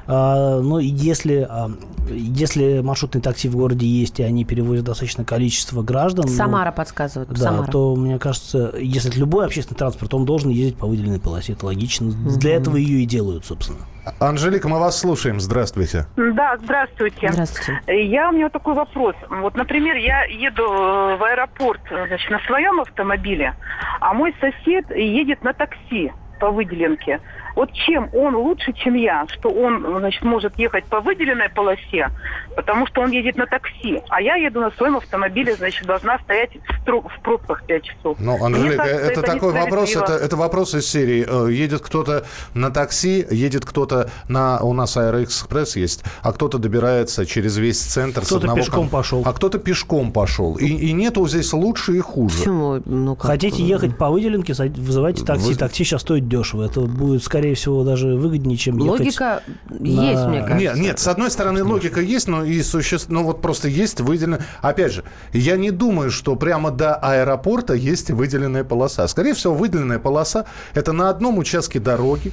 [0.06, 1.70] А, ну, и если, а,
[2.10, 7.30] если маршрутные такси в городе есть, и они перевозят достаточное количество граждан, ну, Самара подсказывает.
[7.30, 7.70] да, Самара.
[7.70, 11.54] то, мне кажется, если это любой общественный транспорт, он должен ездить по выделенной полосе.
[11.54, 12.12] Это логично.
[12.12, 13.78] Для этого ее и делают, собственно.
[14.18, 15.40] Анжелика, мы вас слушаем.
[15.40, 16.06] Здравствуйте.
[16.16, 17.30] Да, здравствуйте.
[17.32, 17.80] Здравствуйте.
[18.08, 19.14] Я у меня вот такой вопрос.
[19.28, 23.54] Вот, например, я еду э, в аэропорт э, значит, на своем автомобиле,
[24.00, 27.20] а мой сосед едет на такси по выделенке.
[27.56, 32.08] Вот чем он лучше, чем я, что он, значит, может ехать по выделенной полосе,
[32.56, 36.50] потому что он едет на такси, а я еду на своем автомобиле, значит, должна стоять
[36.56, 38.16] в, стру- в пробках 5 часов.
[38.20, 41.26] Ну, Анжелика, кажется, это, такой вопрос, это, это вопрос из серии.
[41.28, 44.60] э, Едет кто-то на такси, едет кто-то на...
[44.60, 48.22] У нас Аэроэкспресс есть, а кто-то добирается через весь центр.
[48.22, 49.22] с Кто-то одного пешком кон- пошел.
[49.24, 50.56] А кто-то пешком пошел.
[50.56, 52.38] И, и нету здесь лучше и хуже.
[52.38, 52.80] Почему?
[52.84, 53.26] Ну, как?
[53.26, 55.46] Хотите ехать по выделенке, вызывайте такси.
[55.48, 56.64] Вы- Такси сейчас стоит дешево.
[56.64, 59.00] Это будет, скорее всего, даже выгоднее, чем ехать...
[59.00, 60.56] Логика есть, мне кажется.
[60.56, 63.08] Нет, нет, с одной стороны логика есть, но и существ...
[63.08, 64.38] ну вот просто есть выделено.
[64.62, 69.06] Опять же, я не думаю, что прямо до аэропорта есть выделенная полоса.
[69.08, 72.32] Скорее всего, выделенная полоса это на одном участке дороги.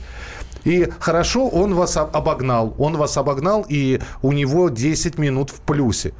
[0.63, 2.76] И хорошо, он вас об- обогнал.
[2.78, 6.13] Он вас обогнал, и у него 10 минут в плюсе.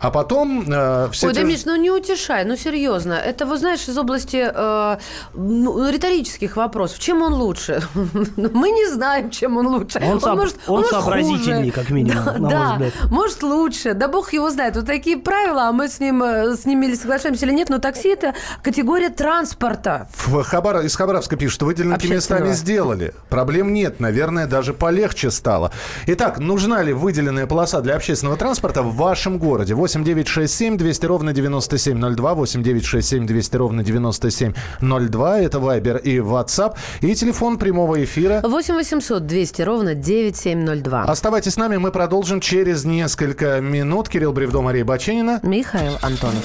[0.00, 3.14] А потом э, все Ой, те да, Миш, ну не утешай, ну серьезно.
[3.14, 4.98] Это, вы знаешь, из области э,
[5.34, 6.98] ну, риторических вопросов.
[7.00, 7.82] Чем он лучше?
[8.36, 9.98] Мы не знаем, чем он лучше.
[9.98, 10.30] Он соб-
[10.68, 11.72] он может, сообразительней, хуже.
[11.72, 13.10] как минимум, Да, на мой да, взгляд.
[13.10, 13.94] может лучше.
[13.94, 14.76] Да бог его знает.
[14.76, 17.78] Вот такие правила, а мы с ним э, с ними или соглашаемся или нет, но
[17.78, 20.08] такси это категория транспорта.
[20.14, 20.80] В Хабар...
[20.82, 22.44] Из Хабаровска пишут, выделенки Общественного.
[22.44, 23.14] местами сделали.
[23.30, 23.98] Проблем нет.
[24.00, 25.72] Наверное, даже полегче стало.
[26.06, 29.74] Итак, нужна ли выделенная полоса для общественного транспорта в вашем городе?
[29.88, 35.38] 8 9 6 7 200 ровно 9702, 8 9 6 7 200 ровно 9702.
[35.40, 36.76] Это Вайбер и WhatsApp.
[37.00, 38.42] И телефон прямого эфира.
[38.44, 41.04] 8 800 200 ровно 9702.
[41.04, 44.10] Оставайтесь с нами, мы продолжим через несколько минут.
[44.10, 45.40] Кирилл Бревдо, Мария Баченина.
[45.42, 46.44] Михаил Антонов.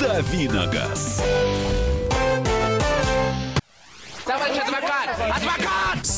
[0.00, 1.22] Давиногаз.
[4.24, 5.10] Товарищ адвокат!
[5.36, 5.95] Адвокат!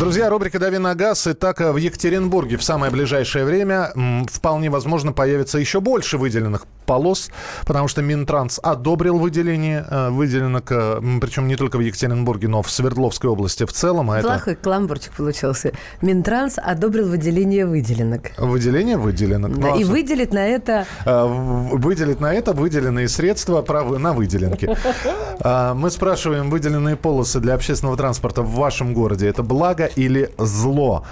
[0.00, 1.26] Друзья, рубрика «Дави на газ».
[1.26, 3.92] Итак, в Екатеринбурге в самое ближайшее время
[4.32, 7.30] вполне возможно появится еще больше выделенных полос,
[7.66, 10.64] потому что Минтранс одобрил выделение э, выделенок,
[11.20, 14.10] причем не только в Екатеринбурге, но в Свердловской области в целом.
[14.10, 15.70] А это Плохой кламбурчик получился.
[16.02, 18.32] Минтранс одобрил выделение выделенок.
[18.38, 19.52] выделение выделенок.
[19.56, 20.84] Да, Ну, а и что- выделит на это...
[21.06, 24.68] э, в- выделить на это выделенные средства правы- на выделенки.
[25.42, 31.04] А, Мы спрашиваем, выделенные полосы для общественного транспорта в вашем городе это благо или зло?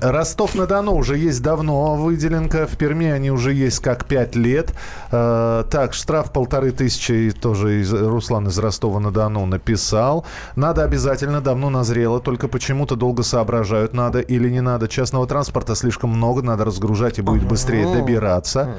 [0.00, 4.72] Ростов-на-Дону уже есть давно выделенка, в Перми они уже есть как 5 лет.
[5.16, 10.24] Э, Так, штраф полторы тысячи, тоже из- Руслан из Ростова-на-Дону написал.
[10.54, 14.88] Надо обязательно, давно назрело, только почему-то долго соображают, надо или не надо.
[14.88, 18.74] Частного транспорта слишком много, надо разгружать и будет быстрее добираться.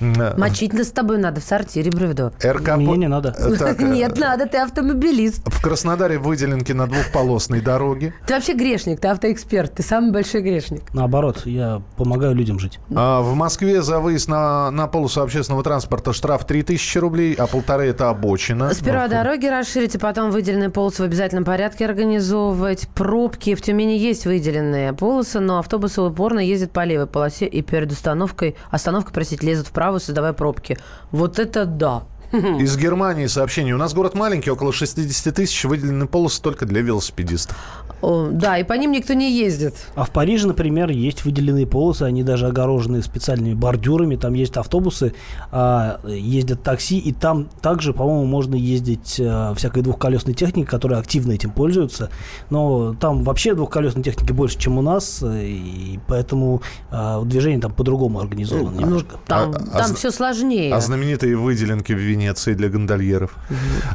[0.00, 2.32] Э, Мочить нас с тобой надо в сортире, Бревдо.
[2.44, 2.76] РК...
[2.76, 3.34] Мне не надо.
[3.36, 5.42] Э, так, Нет, надо, ты автомобилист.
[5.46, 8.14] В Краснодаре выделенки на двухполосной дороге.
[8.26, 10.82] Ты вообще грешник, ты автоэксперт, ты самый большой грешник.
[10.94, 12.78] Наоборот, я помогаю людям жить.
[12.94, 17.86] А в Москве за выезд на, на полосу общественного транспорта штраф 3000 рублей, а полторы
[17.86, 18.72] это обочина.
[18.72, 22.88] Сперва Ну, дороги расширить, а потом выделенные полосы в обязательном порядке организовывать.
[22.94, 23.56] Пробки.
[23.56, 28.54] В Тюмени есть выделенные полосы, но автобусы упорно ездят по левой полосе и перед остановкой,
[28.70, 30.78] остановкой, простите, лезут в правую, создавая пробки.
[31.10, 32.04] Вот это да.
[32.32, 33.74] Из Германии сообщение.
[33.74, 37.56] У нас город маленький, около 60 тысяч, выделены полосы только для велосипедистов.
[38.02, 39.74] О, да, и по ним никто не ездит.
[39.94, 45.14] А в Париже, например, есть выделенные полосы, они даже огорожены специальными бордюрами, там есть автобусы,
[45.50, 51.32] а, ездят такси, и там также, по-моему, можно ездить а, всякой двухколесной техникой, которая активно
[51.32, 52.10] этим пользуется.
[52.50, 56.60] Но там вообще двухколесной техники больше, чем у нас, э, и поэтому
[56.90, 59.16] а, движение там по-другому организовано Ну, немножко.
[59.26, 60.74] там А- а там все сложнее.
[60.74, 63.34] А знаменитые выделенки в Венеции для гондольеров.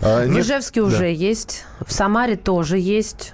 [0.04, 3.34] А, В Ижевске уже есть, в Самаре тоже есть.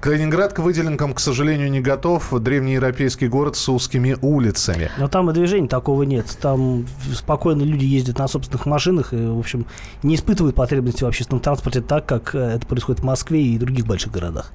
[0.00, 2.32] Калининград к выделенкам, к сожалению, не готов.
[2.40, 4.90] Древнеевропейский город с узкими улицами.
[4.98, 6.26] Но там и движения такого нет.
[6.40, 9.66] Там спокойно люди ездят на собственных машинах и, в общем,
[10.02, 13.86] не испытывают потребности в общественном транспорте так, как э, это происходит в Москве и других
[13.86, 14.52] больших городах.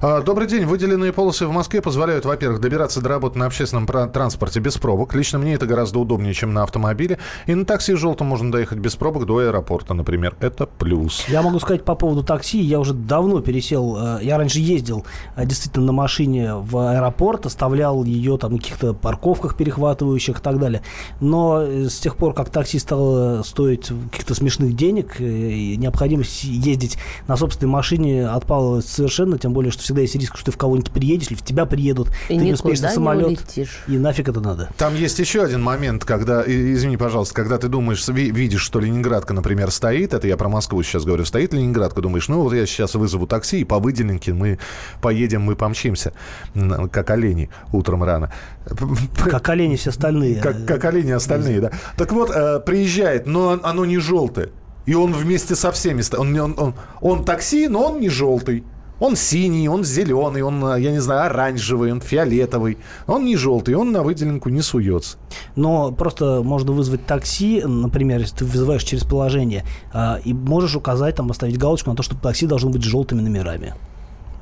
[0.00, 0.66] А, Добрый день.
[0.66, 5.14] Выделенные полосы в Москве позволяют, во-первых, добираться до работы на общественном транспорте без пробок.
[5.14, 7.18] Лично мне это гораздо удобнее, чем на автомобиле.
[7.46, 10.36] И на такси желтом можно доехать без пробок до аэропорта, например.
[10.40, 11.24] Это плюс.
[11.28, 12.60] Я могу сказать по поводу такси.
[12.60, 13.96] Я уже давно пересел.
[14.26, 15.04] Я раньше ездил
[15.36, 20.58] э, действительно на машине в аэропорт, оставлял ее там на каких-то парковках перехватывающих и так
[20.58, 20.82] далее.
[21.20, 26.42] Но э, с тех пор, как такси стало стоить каких-то смешных денег, э, и необходимость
[26.44, 26.98] ездить
[27.28, 30.90] на собственной машине отпала совершенно, тем более, что всегда есть риск, что ты в кого-нибудь
[30.90, 33.26] приедешь, или в тебя приедут, И ты не успеешь на самолет.
[33.28, 33.84] улетишь.
[33.86, 34.70] И нафиг это надо.
[34.76, 39.34] Там есть еще один момент, когда, извини, пожалуйста, когда ты думаешь, ви- видишь, что Ленинградка,
[39.34, 42.94] например, стоит, это я про Москву сейчас говорю, стоит Ленинградка, думаешь, ну вот я сейчас
[42.96, 43.78] вызову такси, и по
[44.16, 44.58] выделенке мы
[45.00, 46.12] поедем, мы помчимся,
[46.90, 48.32] как олени утром рано.
[49.16, 50.40] Как олени все остальные.
[50.40, 51.70] Как, как олени остальные, да.
[51.96, 54.50] Так вот, э, приезжает, но оно не желтое.
[54.86, 56.02] И он вместе со всеми...
[56.16, 58.64] Он, он, он, он такси, но он не желтый.
[58.98, 62.78] Он синий, он зеленый, он, э, я не знаю, оранжевый, он фиолетовый.
[63.06, 65.18] Он не желтый, он на выделенку не суется.
[65.54, 71.16] Но просто можно вызвать такси, например, если ты вызываешь через приложение, а, и можешь указать,
[71.16, 73.74] там, оставить галочку на то, что такси должно быть с желтыми номерами.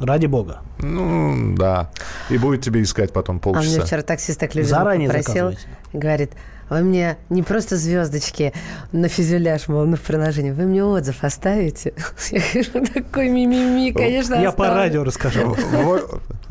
[0.00, 0.60] Ради бога.
[0.78, 1.90] Ну, да.
[2.30, 3.84] И будет тебе искать потом А мне полчаса.
[3.86, 5.52] вчера таксист так любезно Заранее попросил.
[5.92, 6.32] Говорит,
[6.70, 8.52] вы мне не просто звездочки
[8.92, 11.92] на фюзеляж, мол, на приложение, вы мне отзыв оставите?
[12.30, 14.74] Я говорю, такой мимими, конечно, Я по оставлю.
[14.74, 15.56] радио расскажу.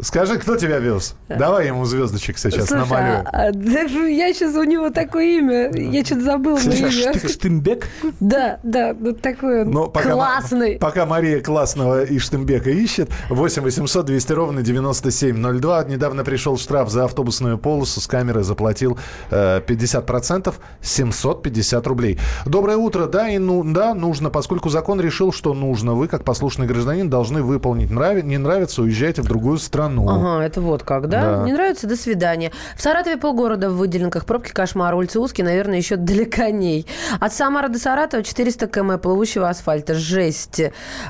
[0.03, 1.15] Скажи, кто тебя вез?
[1.29, 3.25] Давай ему звездочек сейчас Слушай, намалюем.
[3.25, 7.29] а- а я сейчас у него такое имя, я что-то забыла его имя.
[7.29, 7.87] Штымбек?
[8.19, 10.77] Да, да, вот такой он Но пока, классный.
[10.77, 15.83] Пока Мария Классного и Штембека ищет, 8 800 200 ровно 9702.
[15.85, 18.97] Недавно пришел штраф за автобусную полосу с камеры, заплатил
[19.31, 22.19] э, 50%, 750 рублей.
[22.45, 23.05] Доброе утро.
[23.07, 25.93] Да, и ну, да, нужно, поскольку закон решил, что нужно.
[25.93, 27.89] Вы, как послушный гражданин, должны выполнить.
[27.89, 29.92] Нрави- не нравится, уезжайте в другую страну.
[29.99, 31.37] Ага, это вот как, да?
[31.37, 31.43] Да.
[31.45, 31.87] Не нравится?
[31.87, 32.51] До свидания.
[32.75, 34.25] В Саратове полгорода в выделенках.
[34.25, 34.95] Пробки, кошмар.
[34.95, 36.87] Улицы узкие, наверное, еще далеконей.
[37.19, 39.93] От Самары до Саратова 400 км плывущего асфальта.
[39.95, 40.61] Жесть.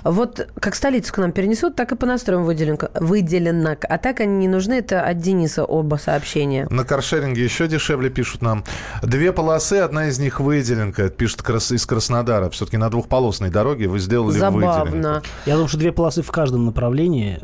[0.04, 3.86] Вот как столицу к нам перенесут, так и понастроим выделенка, выделенок.
[3.88, 4.74] А так они не нужны.
[4.74, 6.68] Это от Дениса оба сообщения.
[6.70, 8.64] На каршеринге еще дешевле пишут нам.
[9.02, 11.10] Две полосы, одна из них выделенка.
[11.10, 12.50] Пишет из Краснодара.
[12.50, 14.60] Все-таки на двухполосной дороге вы сделали выделенку.
[14.60, 15.22] Забавно.
[15.46, 17.42] Я думаю, что две полосы в каждом направлении.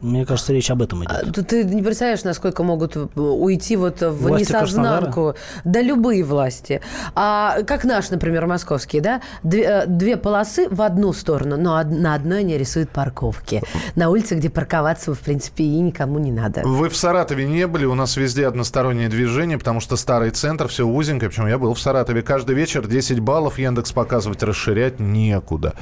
[0.00, 1.38] Мне кажется, речь об этом идет.
[1.38, 5.34] А, Ты, не представляешь, насколько могут э, уйти вот в Власти несознанку.
[5.64, 6.80] Да любые власти.
[7.14, 9.22] А как наш, например, московский, да?
[9.42, 13.62] Две, э, две полосы в одну сторону, но од- на одной они рисуют парковки.
[13.94, 16.62] На улице, где парковаться, в принципе, и никому не надо.
[16.64, 20.86] Вы в Саратове не были, у нас везде одностороннее движение, потому что старый центр, все
[20.86, 21.30] узенькое.
[21.30, 22.22] Причем я был в Саратове.
[22.22, 25.74] Каждый вечер 10 баллов Яндекс показывать, расширять некуда.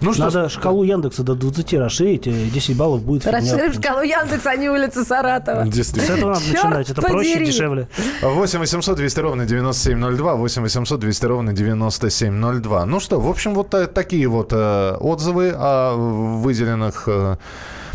[0.00, 3.26] Ну что, Надо шкалу Яндекса до 20 расширить, и 10 баллов будет.
[3.26, 5.64] Расширим шкалу Яндекса, а не улицы Саратова.
[5.66, 6.06] Действительно.
[6.06, 6.90] С этого надо начинать.
[6.90, 7.88] Это проще, дешевле.
[8.22, 12.86] 8 800 200 ровно 9702, 8 800 200 ровно 9702.
[12.86, 17.36] Ну что, в общем, вот та- такие вот э, отзывы о выделенных э,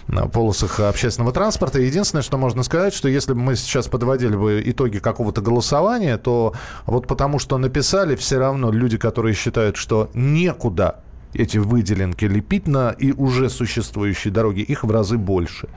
[0.08, 1.80] на полосах общественного транспорта.
[1.80, 6.54] Единственное, что можно сказать, что если бы мы сейчас подводили бы итоги какого-то голосования, то
[6.86, 11.00] вот потому что написали, все равно люди, которые считают, что некуда
[11.34, 15.70] эти выделенки лепить на и уже существующие дороги, их в разы больше.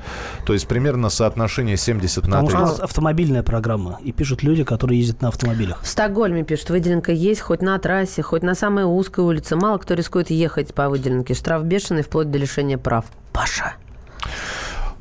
[0.46, 2.78] То есть примерно соотношение 70 на Потому что у 30.
[2.78, 3.98] нас автомобильная программа.
[4.02, 5.82] И пишут люди, которые ездят на автомобилях.
[5.82, 9.56] В Стокгольме пишут, выделенка есть хоть на трассе, хоть на самой узкой улице.
[9.56, 11.34] Мало кто рискует ехать по выделенке.
[11.34, 13.04] Штраф бешеный, вплоть до лишения прав.
[13.32, 13.74] Паша.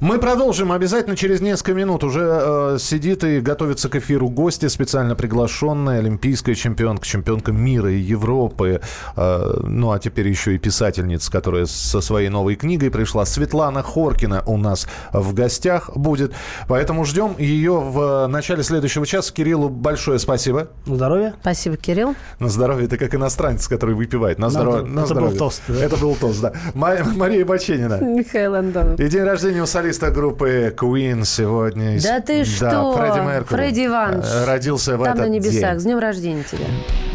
[0.04, 2.04] Мы продолжим обязательно через несколько минут.
[2.04, 8.00] Уже э, сидит и готовится к эфиру гости, специально приглашенная олимпийская чемпионка, чемпионка мира и
[8.00, 8.82] Европы.
[9.16, 13.24] Э, ну, а теперь еще и писательница, которая со своей новой книгой пришла.
[13.26, 16.34] Светлана Хоркина у нас в гостях будет.
[16.68, 19.32] Поэтому ждем ее в начале следующего часа.
[19.32, 20.68] Кириллу большое спасибо.
[20.86, 21.34] На здоровье.
[21.40, 22.14] Спасибо, Кирилл.
[22.40, 22.88] На здоровье.
[22.88, 24.38] Это как иностранец, который выпивает.
[24.38, 24.82] На здоровье.
[24.82, 24.96] здоровье.
[24.96, 25.40] На Это был здоровье.
[25.40, 25.82] тост, да.
[25.86, 26.52] Это был тост, да.
[26.74, 28.02] Ма- Мария Баченина.
[28.02, 29.00] Михаил Антонов.
[29.00, 32.02] И день рождения у солиста группы Queen сегодня.
[32.02, 32.94] Да ты что?
[32.98, 33.62] Фредди Меркьюри.
[33.62, 34.26] Фредди Иванович.
[34.26, 35.72] Э, Родился в Там этот на небесах.
[35.72, 35.80] день.
[35.80, 36.66] С днем рождения тебя.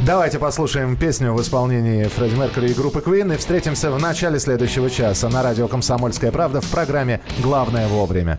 [0.07, 4.91] Давайте послушаем песню в исполнении Фредди Меркьюри и группы Queen и встретимся в начале следующего
[4.91, 8.39] часа на радио «Комсомольская правда» в программе «Главное вовремя».